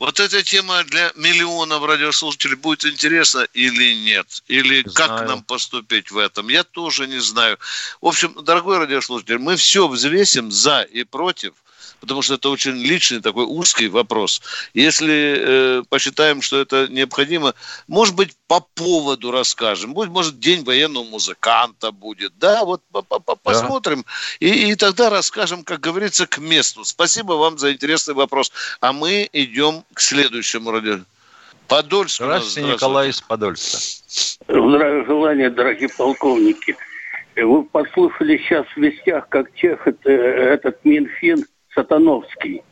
[0.00, 4.42] Вот эта тема для миллионов радиослушателей будет интересна или нет?
[4.48, 4.94] Или знаю.
[4.94, 6.48] как нам поступить в этом?
[6.48, 7.58] Я тоже не знаю.
[8.00, 11.52] В общем, дорогой радиослушатель, мы все взвесим за и против–
[12.00, 14.42] потому что это очень личный такой узкий вопрос.
[14.74, 17.54] Если э, посчитаем, что это необходимо,
[17.86, 19.94] может быть, по поводу расскажем.
[19.94, 22.32] Будет, может, день военного музыканта будет.
[22.38, 24.04] Да, вот по -по -по посмотрим.
[24.40, 24.46] Да.
[24.46, 26.84] И, и тогда расскажем, как говорится, к месту.
[26.84, 28.50] Спасибо вам за интересный вопрос.
[28.80, 31.00] А мы идем к следующему радио.
[31.68, 32.16] Подольск.
[32.16, 33.78] Здравствуйте, Николай из Подольска.
[34.48, 36.76] Здравия желания, дорогие полковники.
[37.36, 42.62] Вы послушали сейчас в вестях, как чех это, этот Минфин Сатановский.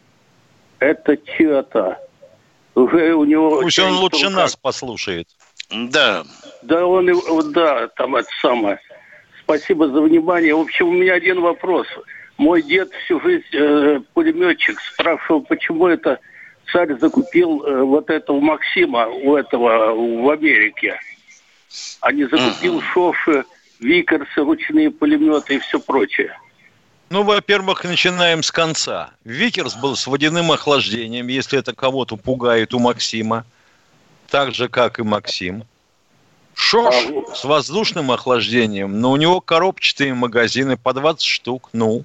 [0.78, 1.98] Это чья-то.
[2.74, 3.60] Уже у него...
[3.62, 4.36] Пусть он лучше рука.
[4.36, 5.26] нас послушает.
[5.70, 6.24] Да.
[6.62, 7.06] Да, он,
[7.52, 8.80] да, там это самое.
[9.42, 10.54] Спасибо за внимание.
[10.54, 11.86] В общем, у меня один вопрос.
[12.36, 16.20] Мой дед всю жизнь э, пулеметчик спрашивал, почему это
[16.72, 21.00] царь закупил э, вот этого Максима у этого в Америке,
[22.00, 22.92] а не закупил uh-huh.
[22.92, 23.44] Шоши,
[23.80, 26.36] Викерсы, ручные пулеметы и все прочее.
[27.10, 29.10] Ну, во-первых, начинаем с конца.
[29.24, 33.46] Викерс был с водяным охлаждением, если это кого-то пугает у Максима.
[34.28, 35.64] Так же, как и Максим.
[36.54, 36.94] Шош
[37.34, 42.04] с воздушным охлаждением, но у него коробчатые магазины по 20 штук, ну,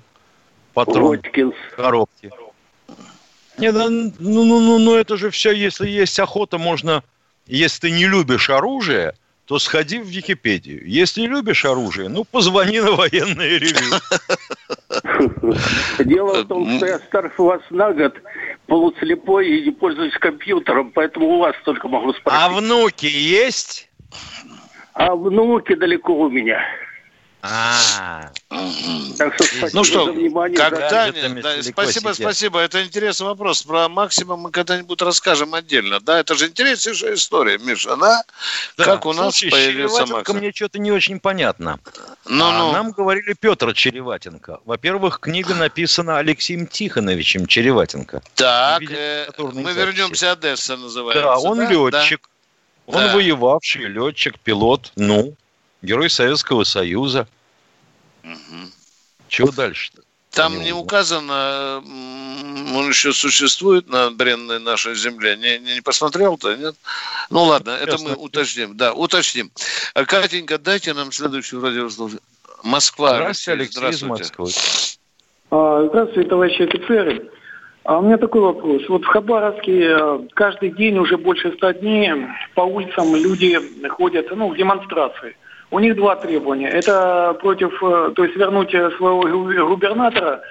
[0.74, 1.20] патрон
[1.76, 2.32] коробки.
[3.58, 7.04] Нет, ну, ну, ну, ну, ну, это же все, если есть охота, можно,
[7.48, 10.88] если ты не любишь оружие, то сходи в Википедию.
[10.88, 14.00] Если любишь оружие, ну, позвони на военное ревю.
[16.06, 18.16] Дело в том, что я старше вас на год,
[18.68, 22.42] полуслепой и не пользуюсь компьютером, поэтому у вас только могу спросить.
[22.42, 23.90] А внуки есть?
[24.94, 26.62] А внуки далеко у меня.
[27.46, 28.32] А,
[29.18, 30.06] так что ну что,
[30.56, 32.60] когда да, спасибо, спасибо.
[32.60, 33.64] Это интересный вопрос.
[33.64, 36.00] Про максимум мы когда-нибудь расскажем отдельно.
[36.00, 38.24] Да, это же интереснейшая история, Миша, да?
[38.78, 38.86] да.
[38.86, 40.40] Как у нас Слушай, появился максимум.
[40.40, 41.82] мне что-то не очень понятно.
[42.24, 42.72] Ну, а ну.
[42.72, 44.62] Нам говорили Петр Череватенко.
[44.64, 48.22] Во-первых, книга написана Алексеем Тихоновичем Череватенко.
[48.36, 51.24] Так, э, мы вернемся Одесса называется.
[51.24, 51.68] Да, он да?
[51.70, 52.22] летчик.
[52.88, 52.98] Да.
[52.98, 53.16] Он да.
[53.16, 54.94] воевавший летчик, пилот.
[54.96, 55.36] Ну,
[55.84, 57.28] Герой Советского Союза.
[58.24, 58.72] Угу.
[59.28, 60.02] Чего дальше-то?
[60.32, 61.84] Там не указано,
[62.76, 65.36] он еще существует на бренной нашей земле.
[65.36, 66.76] Не, не, не посмотрел-то, нет?
[67.30, 68.76] Ну ладно, это мы уточним.
[68.76, 69.52] Да, уточним.
[69.94, 72.20] А, Катенька, дайте нам следующую радиослужбу.
[72.64, 73.18] Москва.
[73.18, 74.24] Здравствуйте, Алексей здравствуйте.
[74.24, 74.50] из Москвы.
[75.52, 77.30] А, здравствуйте, товарищи офицеры.
[77.84, 78.82] А у меня такой вопрос.
[78.90, 82.12] Вот в Хабаровске э, каждый день уже больше ста дней
[82.56, 85.36] по улицам люди ходят ну, в демонстрации.
[85.74, 86.70] У них два требования.
[86.70, 89.22] Это против, э, то есть вернуть своего
[89.68, 90.44] губернатора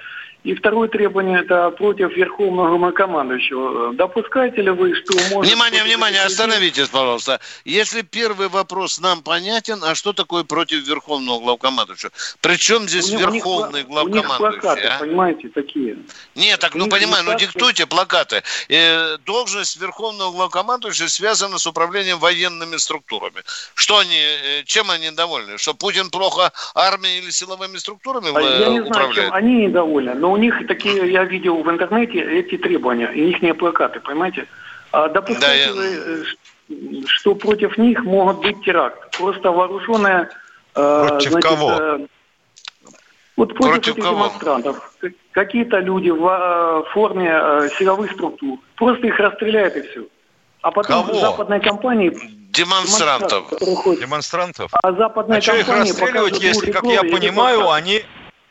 [0.43, 3.93] и второе требование это против Верховного командующего.
[3.93, 5.51] Допускаете ли вы, что может...
[5.51, 7.39] Внимание, внимание, остановитесь, пожалуйста.
[7.63, 12.11] Если первый вопрос нам понятен, а что такое против Верховного главкомандующего?
[12.41, 14.43] Причем здесь у Верховный у главкомандующий?
[14.43, 14.99] У них плакаты, а?
[14.99, 15.97] понимаете, такие.
[16.35, 18.43] Нет, так, ну понимаю, ну диктуйте плакаты.
[18.67, 23.43] Э, должность Верховного главкомандующего связана с управлением военными структурами.
[23.75, 25.57] Что они, э, чем они недовольны?
[25.57, 30.32] Что Путин плохо армией или силовыми структурами а Я не знаю, чем они недовольны, но
[30.33, 34.47] у них такие, я видел в интернете эти требования, и их плакаты, понимаете?
[34.91, 36.03] А допускайте да, я...
[36.07, 36.23] Э,
[37.05, 39.17] что против них могут быть теракт.
[39.17, 40.29] Просто вооруженная...
[40.75, 41.71] Э, против значит, кого?
[41.71, 41.99] Э,
[43.37, 44.17] вот против, против этих кого?
[44.17, 44.93] демонстрантов.
[45.31, 48.59] Какие-то люди в форме силовых структур.
[48.75, 50.07] Просто их расстреляют и все.
[50.61, 51.19] А потом Кого?
[51.19, 52.11] западной компании...
[52.53, 53.45] Демонстрантов.
[53.99, 54.71] Демонстрантов.
[54.71, 55.41] А западная а компания...
[55.41, 58.03] что их расстреливать, если, как я понимаю, они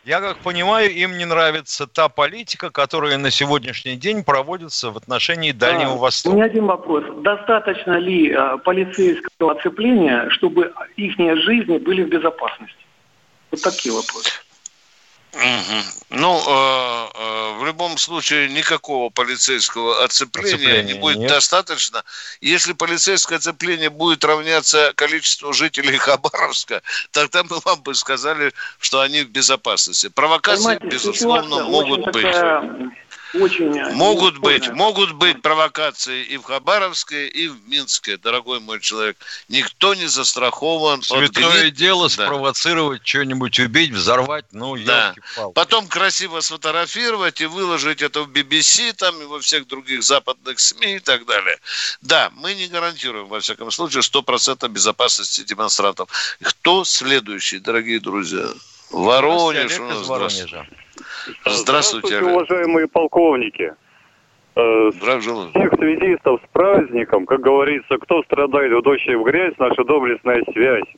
[0.05, 5.53] я как понимаю, им не нравится та политика, которая на сегодняшний день проводится в отношении
[5.53, 6.35] Дальнего а, Востока.
[6.35, 7.05] У меня один вопрос.
[7.23, 12.77] Достаточно ли а, полицейского оцепления, чтобы их жизни были в безопасности?
[13.51, 14.33] Вот такие вопросы.
[15.33, 15.83] Угу.
[16.11, 21.31] Ну, э, э, в любом случае, никакого полицейского оцепления, оцепления не будет нет.
[21.31, 22.05] достаточно.
[22.43, 29.23] Если полицейское оцепление будет равняться количеству жителей Хабаровска, тогда мы вам бы сказали, что они
[29.23, 30.09] в безопасности.
[30.09, 32.23] Провокации, Понимаете, безусловно, могут быть.
[32.23, 32.93] Такая
[33.35, 33.73] очень...
[33.95, 39.17] Могут быть, могут быть провокации и в Хабаровске, и в Минске, дорогой мой человек.
[39.49, 42.11] Никто не застрахован Святое от Святое дело да.
[42.11, 45.15] спровоцировать, что-нибудь убить, взорвать, ну, да.
[45.55, 50.97] Потом красиво сфотографировать и выложить это в BBC, там, и во всех других западных СМИ
[50.97, 51.59] и так далее.
[52.01, 56.09] Да, мы не гарантируем, во всяком случае, 100% безопасности демонстрантов.
[56.43, 58.49] Кто следующий, дорогие друзья?
[58.91, 60.07] Воронеж у нас.
[60.07, 60.67] Воронежа.
[61.47, 63.75] Здравствуйте, Здравствуйте уважаемые полковники.
[64.55, 65.59] Э, Здравствуйте.
[65.59, 70.43] Всех связистов с праздником, как говорится, кто страдает в дождь и в грязь, наша доблестная
[70.53, 70.89] связь.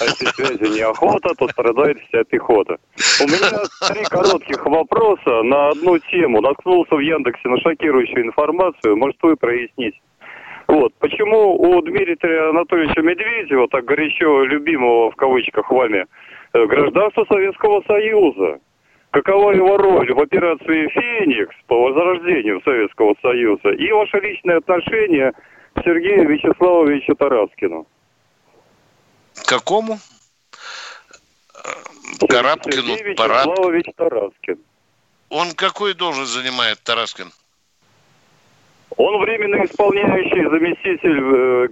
[0.00, 2.76] А если связи неохота, то страдает вся пехота.
[3.22, 6.40] У меня три коротких вопроса на одну тему.
[6.40, 8.96] Наткнулся в Яндексе на шокирующую информацию.
[8.96, 10.00] Может, вы прояснить?
[10.66, 10.92] Вот.
[10.98, 16.04] Почему у Дмитрия Анатольевича Медведева, так горячо любимого в кавычках вами,
[16.52, 18.58] э, гражданство Советского Союза?
[19.10, 25.32] Какова его роль в операции «Феникс» по возрождению Советского Союза и ваше личное отношение
[25.74, 27.86] к Сергею Вячеславовичу Тараскину?
[29.46, 29.98] Какому?
[32.28, 34.58] Карабкину, Сергей Вячеславович Тараскин.
[35.30, 37.30] Он какую должность занимает, Тараскин?
[38.96, 41.68] Он временно исполняющий заместитель э,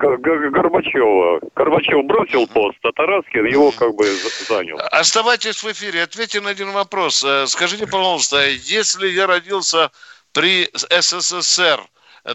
[0.51, 1.41] Горбачева.
[1.55, 4.05] Горбачев бросил пост, а Тараскин его как бы
[4.49, 4.79] занял.
[4.93, 7.25] Оставайтесь в эфире, ответьте на один вопрос.
[7.25, 9.91] Э, скажите, пожалуйста, если я родился
[10.33, 11.81] при СССР,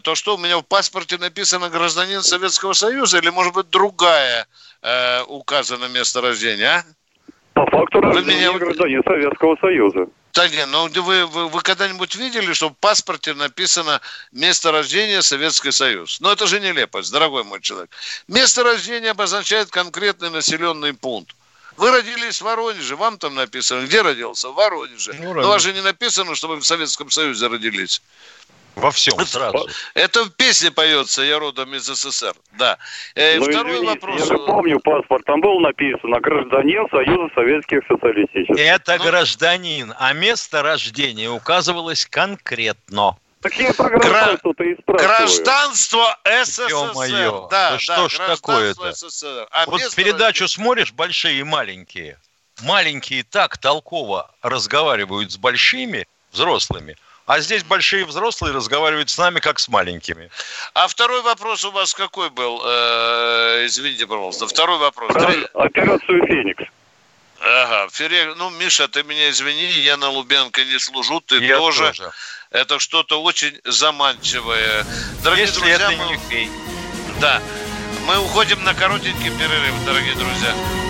[0.03, 4.47] то что у меня в паспорте написано гражданин Советского Союза или может быть другая
[4.81, 6.83] э, указано место рождения, а?
[7.53, 8.57] По факту рождения меня...
[8.57, 10.07] гражданин Советского Союза.
[10.33, 15.71] Да нет, ну вы, вы, вы когда-нибудь видели, что в паспорте написано место рождения Советский
[15.71, 16.19] Союз?
[16.21, 17.89] Ну это же нелепость, дорогой мой человек.
[18.27, 21.35] Место рождения обозначает конкретный населенный пункт.
[21.77, 24.49] Вы родились в Воронеже, вам там написано, где родился?
[24.49, 25.13] В Воронеже.
[25.19, 28.01] Ну, Но у вас же не написано, что вы в Советском Союзе родились.
[28.75, 29.67] Во всем сразу.
[29.93, 32.33] Это в песне поется «Я родом из СССР».
[32.57, 32.77] Да.
[33.15, 34.19] Э, ну, второй извините, вопрос.
[34.19, 35.25] Я же помню паспорт.
[35.25, 38.57] Там было написано «Гражданин Союза Советских Социалистических».
[38.57, 39.03] Это ну...
[39.03, 43.17] гражданин, а место рождения указывалось конкретно.
[43.41, 46.69] Такие программы тут и Гражданство СССР.
[46.69, 48.93] Ё-моё, да, да, что ж такое-то?
[49.51, 52.17] А вот передачу смотришь «Большие и маленькие».
[52.63, 56.95] Маленькие так толково разговаривают с большими взрослыми,
[57.31, 60.29] а здесь большие взрослые разговаривают с нами, как с маленькими.
[60.73, 62.61] А второй вопрос у вас какой был?
[62.65, 64.47] Э, извините, пожалуйста.
[64.47, 65.15] Второй вопрос.
[65.53, 66.65] Операцию «Феникс».
[67.39, 68.33] Ага, Фере...
[68.35, 71.87] ну, Миша, ты меня извини, я на Лубенко не служу, ты я тоже.
[71.87, 72.11] тоже.
[72.49, 74.85] Это что-то очень заманчивое.
[75.23, 76.35] Дорогие Если друзья, это мы...
[76.35, 76.51] не
[77.21, 77.41] Да.
[78.07, 80.80] Мы уходим на коротенький перерыв, дорогие друзья.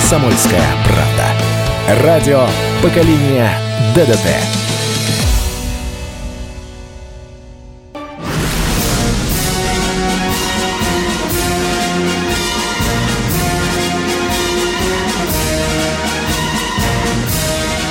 [0.00, 2.02] «Комсомольская правда».
[2.02, 2.46] Радио
[2.82, 3.52] поколения
[3.94, 4.26] ДДТ».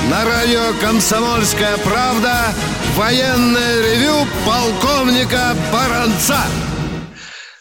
[0.09, 2.53] На радио «Комсомольская правда»
[2.97, 6.39] военное ревю полковника Баранца.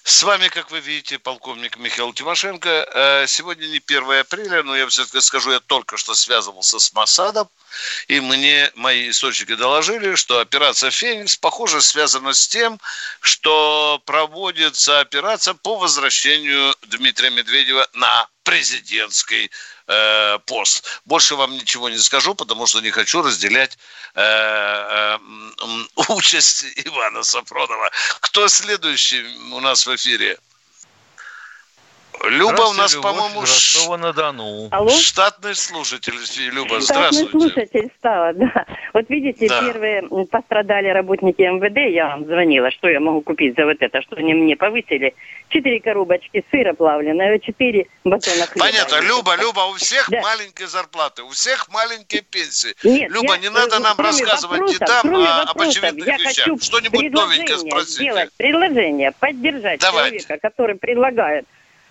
[0.09, 2.89] С вами, как вы видите, полковник Михаил Тимошенко.
[2.95, 7.51] Э, сегодня не 1 апреля, но я все-таки скажу, я только что связывался с Масадом,
[8.07, 12.81] и мне мои источники доложили, что операция «Феникс», похоже, связана с тем,
[13.21, 19.51] что проводится операция по возвращению Дмитрия Медведева на президентский
[19.89, 21.01] э, пост.
[21.05, 23.79] Больше вам ничего не скажу, потому что не хочу разделять
[24.15, 25.19] э, э,
[26.09, 27.91] участь Ивана Сафронова.
[28.21, 30.39] Кто следующий у нас в эфире?
[32.25, 33.45] Люба у нас, по-моему,
[34.71, 34.91] Алло?
[34.91, 36.15] штатный слушатель.
[36.53, 37.29] Люба, здравствуйте.
[37.29, 38.67] Штатный слушатель стала, да.
[38.93, 39.61] Вот видите, да.
[39.61, 44.17] первые пострадали работники МВД, я вам звонила, что я могу купить за вот это, что
[44.17, 45.15] они мне повысили.
[45.49, 48.67] Четыре коробочки сыра плавленого, четыре батона хлеба.
[48.67, 50.21] Понятно, Люба, Люба, у всех да.
[50.21, 52.75] маленькие зарплаты, у всех маленькие пенсии.
[52.83, 56.47] Нет, Люба, я, не надо нам рассказывать вопросов, не там, а об очевидных я вещах.
[56.61, 58.05] Что-нибудь новенькое спросите.
[58.05, 60.19] Сделать предложение, поддержать Давайте.
[60.19, 61.47] человека, который предлагает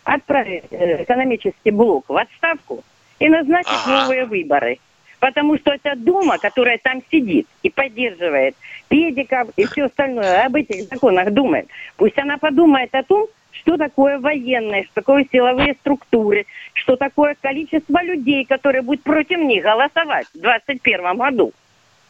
[0.07, 2.83] отправить э, экономический блок в отставку
[3.19, 4.01] и назначить ага.
[4.01, 4.79] новые выборы.
[5.19, 8.55] Потому что это Дума, которая там сидит и поддерживает
[8.87, 11.67] педиков и все остальное, об этих законах думает.
[11.97, 18.01] Пусть она подумает о том, что такое военное, что такое силовые структуры, что такое количество
[18.03, 21.51] людей, которые будут против них голосовать в 2021 году.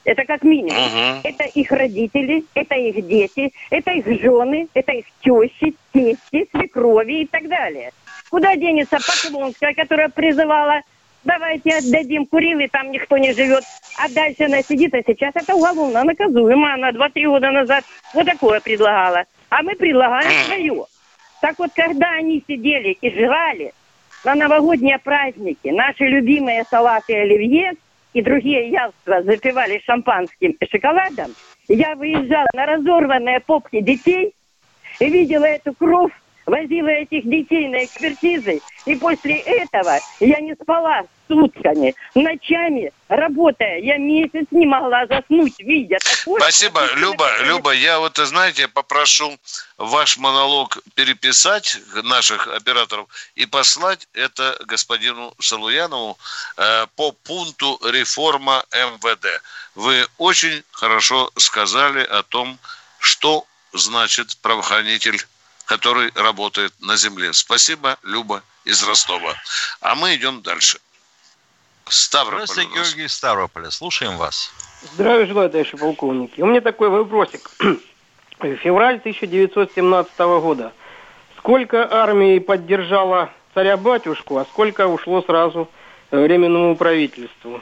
[0.08, 0.78] Это как минимум.
[0.78, 1.20] Uh-huh.
[1.26, 7.26] Это их родители, это их дети, это их жены, это их тещи, тести, свекрови и
[7.26, 7.92] так далее.
[8.30, 10.82] Куда денется Поклонская, которая призывала
[11.26, 13.66] давайте отдадим Курилы, там никто не живет.
[13.98, 16.74] А дальше она сидит, а сейчас это уголовно наказуемо.
[16.74, 17.84] Она два-три года назад
[18.14, 19.26] вот такое предлагала.
[19.50, 20.86] А мы предлагаем свое.
[21.42, 23.74] Так вот, когда они сидели и жрали
[24.24, 27.74] на новогодние праздники наши любимые салаты оливье,
[28.14, 31.36] и другие явства запивали шампанским и шоколадом,
[31.68, 34.34] я выезжала на разорванные попки детей
[35.00, 36.14] и видела эту кровь,
[36.46, 43.80] возила этих детей на экспертизы, и после этого я не спала сутками, ночами работая.
[43.80, 46.40] Я месяц не могла заснуть, видя такое.
[46.42, 49.38] Спасибо, Люба, Люба, я вот, знаете, попрошу
[49.78, 56.18] ваш монолог переписать наших операторов и послать это господину Салуянову
[56.58, 59.42] э, по пункту реформа МВД.
[59.76, 62.58] Вы очень хорошо сказали о том,
[63.00, 65.20] что значит правоохранитель
[65.68, 67.34] который работает на земле.
[67.34, 69.36] Спасибо, Люба из Ростова.
[69.82, 70.80] А мы идем дальше.
[71.90, 72.48] Ставрополь.
[72.48, 73.72] Здравствуйте, Георгий Ставрополя.
[73.72, 74.52] Слушаем вас.
[74.94, 76.42] Здравия желаю, товарищи полковники.
[76.42, 77.50] У меня такой вопросик.
[78.40, 80.74] Февраль 1917 года.
[81.38, 85.70] Сколько армии поддержала царя-батюшку, а сколько ушло сразу
[86.12, 87.62] временному правительству?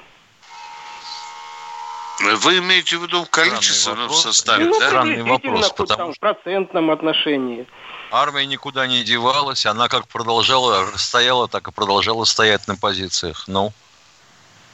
[2.20, 4.88] Вы имеете в виду количество в составе, ну, да?
[4.88, 7.68] Странный вопрос, потому там, в процентном отношении.
[8.12, 13.46] Армия никуда не девалась, она как продолжала, стояла, так и продолжала стоять на позициях.
[13.48, 13.74] Ну?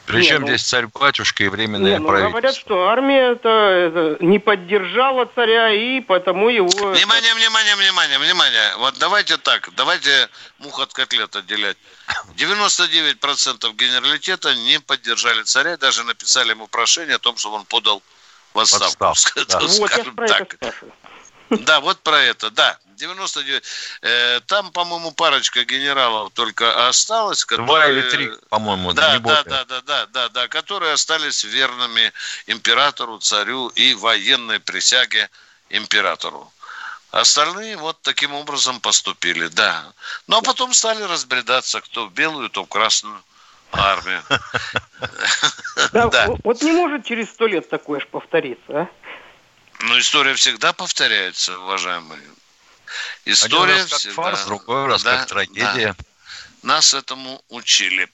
[0.06, 2.40] Причем не, ну, здесь царь-батюшка и временное не, ну, правительство?
[2.40, 6.68] Говорят, что армия это, это не поддержала царя, и потому его...
[6.68, 8.74] Внимание, внимание, внимание, внимание.
[8.78, 10.30] Вот давайте так, давайте
[10.60, 11.78] мух от котлет отделять.
[12.38, 18.02] 99% генералитета не поддержали царя, даже написали ему прошение о том, чтобы он подал
[18.54, 19.06] в отставку.
[19.48, 19.60] Да.
[19.60, 20.54] Вот, я про так.
[20.60, 20.74] это
[21.50, 22.78] Да, вот про это, да.
[23.02, 23.64] 99.
[24.02, 27.44] Э, там, по-моему, парочка генералов только осталась.
[27.44, 32.14] Которые, Два или три, по-моему, да, да, да, да, да, да, да, которые остались верными
[32.48, 35.30] императору, царю и военной присяге
[35.70, 36.52] императору.
[37.12, 39.84] Остальные вот таким образом поступили, да.
[40.28, 43.22] Но ну, а потом стали разбредаться, кто в белую, то в красную
[43.72, 44.24] армию.
[45.94, 48.90] Да, вот не может через сто лет такое же повториться, а?
[49.84, 52.22] Ну, история всегда повторяется, уважаемые.
[53.26, 54.16] История Один раз как всегда...
[54.16, 55.96] фарс, другой раз да, как трагедия.
[55.98, 56.06] Да.
[56.64, 58.10] Нас этому учили.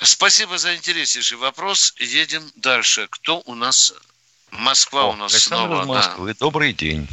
[0.00, 1.94] Спасибо за интереснейший вопрос.
[1.98, 3.06] Едем дальше.
[3.10, 3.94] Кто у нас?
[4.50, 5.84] Москва О, у нас Александр снова.
[5.84, 6.28] Москвы.
[6.28, 6.36] Да.
[6.38, 7.08] Добрый день.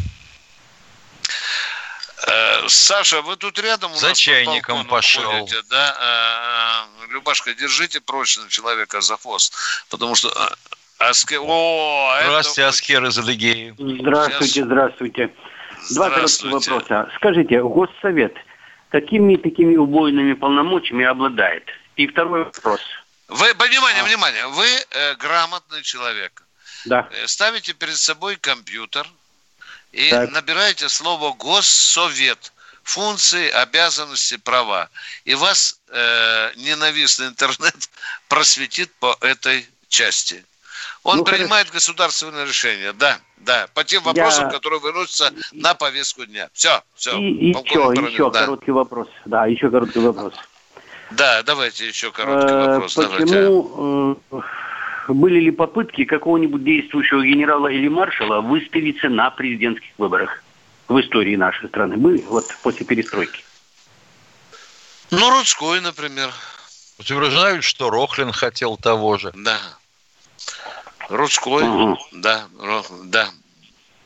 [2.27, 5.23] Э, Саша, вы тут рядом у За нас чайником пошел.
[5.23, 6.87] Ходите, да?
[7.07, 9.53] Э, Любашка, держите прочно человека за хвост,
[9.89, 10.29] потому что...
[10.29, 10.55] Э,
[10.99, 11.39] Аске...
[11.39, 12.69] О, здравствуйте, это...
[12.69, 13.73] Аскер из Адыгеи.
[13.75, 14.65] Здравствуйте, Сейчас...
[14.65, 15.33] здравствуйте.
[15.89, 17.11] Два коротких вопроса.
[17.15, 18.35] Скажите, Госсовет
[18.91, 21.63] какими такими убойными полномочиями обладает?
[21.95, 22.81] И второй вопрос.
[23.27, 24.05] Вы, внимание, а.
[24.05, 26.43] внимание, вы э, грамотный человек.
[26.85, 27.07] Да.
[27.25, 29.07] Ставите перед собой компьютер,
[29.91, 30.31] и так.
[30.31, 32.53] набираете слово «госсовет»,
[32.83, 34.89] функции, обязанности, права.
[35.23, 37.89] И вас э, ненавистный интернет
[38.27, 40.43] просветит по этой части.
[41.03, 41.73] Он ну, принимает хорошо.
[41.73, 44.51] государственное решение, да, да, по тем вопросам, Я...
[44.51, 46.49] которые выносятся на повестку дня.
[46.53, 47.17] Все, все.
[47.17, 48.41] И еще, еще да.
[48.41, 49.07] короткий вопрос.
[49.25, 50.33] Да, еще короткий вопрос.
[51.11, 52.93] Да, давайте еще короткий э, вопрос.
[52.93, 54.41] Почему давайте.
[55.07, 60.43] Э, были ли попытки какого-нибудь действующего генерала или маршала выставиться на президентских выборах
[60.87, 61.97] в истории нашей страны?
[61.97, 63.43] Были вот после перестройки?
[65.09, 66.31] Ну, Рудской, например.
[66.99, 69.31] Утверждают, что Рохлин хотел того же.
[69.35, 69.57] Да.
[71.11, 71.97] Рудской, угу.
[72.13, 72.45] да,
[73.05, 73.29] да,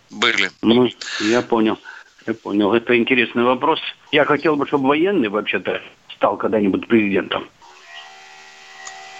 [0.10, 0.52] были.
[0.62, 0.90] Ну,
[1.22, 1.78] я понял.
[2.26, 2.74] Я понял.
[2.74, 3.80] Это интересный вопрос.
[4.12, 5.82] Я хотел бы, чтобы военный вообще-то
[6.16, 7.48] стал когда-нибудь президентом.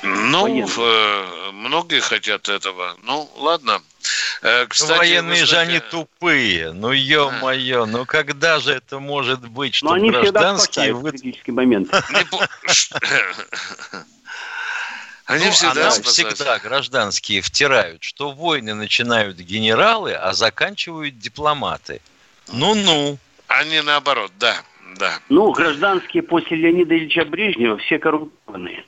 [0.02, 2.96] Ну, э, многие хотят этого.
[3.04, 3.82] Ну, ладно.
[4.42, 6.74] Э, ну, кстати, Военные же они тупые.
[6.74, 7.86] Ну, ё-моё, а.
[7.86, 10.94] ну когда же это может быть, что они гражданские...
[10.94, 11.12] Вы...
[11.12, 11.90] критический момент.
[15.26, 22.00] Они ну, всегда, всегда гражданские втирают, что войны начинают генералы, а заканчивают дипломаты.
[22.52, 23.18] Ну-ну.
[23.48, 24.56] Они наоборот, да,
[24.98, 25.20] да.
[25.30, 28.86] Ну, гражданские после Леонида Ильича Брежнева все коррумпированные.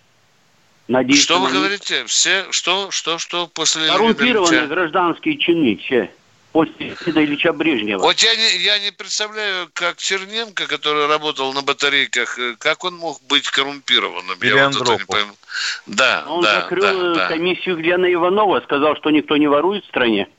[0.87, 2.05] Надеюсь, что вы говорите?
[2.05, 4.73] Все, что, что, что после Коррумпированные Ильича?
[4.73, 6.11] гражданские чины, все.
[6.57, 8.01] После Ильича Брежнева.
[8.01, 12.95] Вот я не, я не представляю, как Черненко, который работал на батарейках, э, как он
[12.95, 14.35] мог быть коррумпированным?
[14.41, 15.33] Или я вот это не пойму.
[15.85, 20.29] Да, он да, закрыл да, комиссию Глена Иванова, сказал, что никто не ворует в стране.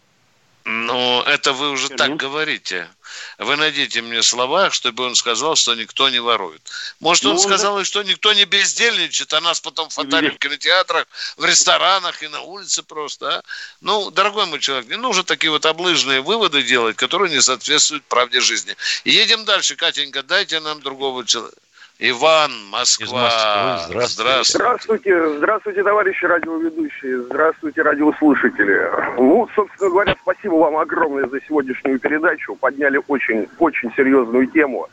[0.71, 2.91] Ну, это вы уже так говорите.
[3.39, 6.61] Вы найдите мне слова, чтобы он сказал, что никто не ворует.
[7.01, 7.85] Может, ну, он сказал, да.
[7.87, 11.07] что никто не бездельничает, а нас потом фотали в кинотеатрах,
[11.39, 13.39] в ресторанах и на улице просто.
[13.39, 13.43] А?
[13.81, 18.43] Ну, дорогой мой человек, не нужно такие вот облыжные выводы делать, которые не соответствуют правде
[18.43, 18.77] жизни.
[19.05, 21.57] Едем дальше, Катенька, дайте нам другого человека.
[22.01, 23.78] Иван, Москва.
[23.88, 24.07] Здравствуйте.
[24.07, 24.59] Здравствуйте.
[24.59, 27.22] Здравствуйте, здравствуйте, товарищи радиоведущие.
[27.22, 28.88] Здравствуйте, радиослушатели.
[29.16, 32.55] Ну, собственно говоря, спасибо вам огромное за сегодняшнюю передачу.
[32.55, 34.88] Подняли очень, очень серьезную тему.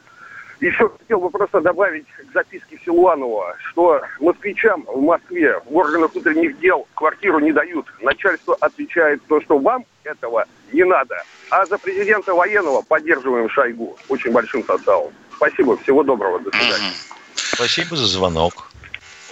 [0.61, 6.57] Еще хотел бы просто добавить к записке Силуанова, что москвичам в Москве в органах внутренних
[6.59, 7.85] дел квартиру не дают.
[8.01, 11.21] Начальство отвечает то, что вам этого не надо.
[11.49, 15.11] А за президента военного поддерживаем Шойгу очень большим составом.
[15.35, 16.93] Спасибо, всего доброго, до свидания.
[17.35, 18.71] Спасибо за звонок.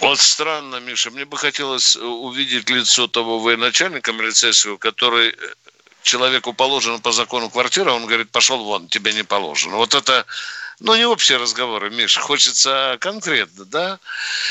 [0.01, 5.33] Вот странно, Миша, мне бы хотелось увидеть лицо того военачальника милицейского, который э,
[6.01, 9.77] человеку положено по закону квартира, он говорит, пошел вон, тебе не положено.
[9.77, 10.25] Вот это
[10.79, 13.99] ну, не общие разговоры, Миш, хочется конкретно, да?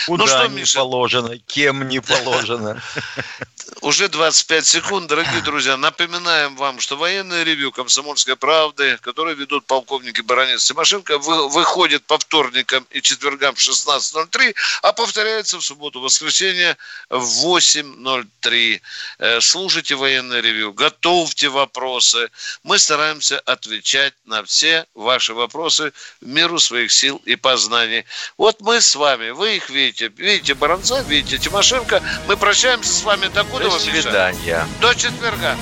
[0.06, 0.78] Куда ну, что, не Миша?
[0.78, 2.82] положено, кем не положено.
[3.80, 5.76] Уже 25 секунд, дорогие друзья.
[5.76, 12.86] Напоминаем вам, что военное ревю «Комсомольской правды», которое ведут полковники Баранец Тимошенко, выходит по вторникам
[12.90, 16.76] и четвергам в 16.03, а повторяется в субботу-воскресенье
[17.10, 18.80] в 8.03.
[19.18, 22.30] Э, слушайте военное ревю, готовьте вопросы.
[22.62, 25.92] Мы стараемся отвечать на все ваши вопросы
[26.22, 28.04] в меру своих сил и познаний.
[28.38, 30.10] Вот мы с вами, вы их видите.
[30.16, 32.02] Видите Баранца, видите Тимошенко.
[32.26, 34.66] Мы прощаемся с вами до куда До свидания.
[34.80, 35.56] До четверга.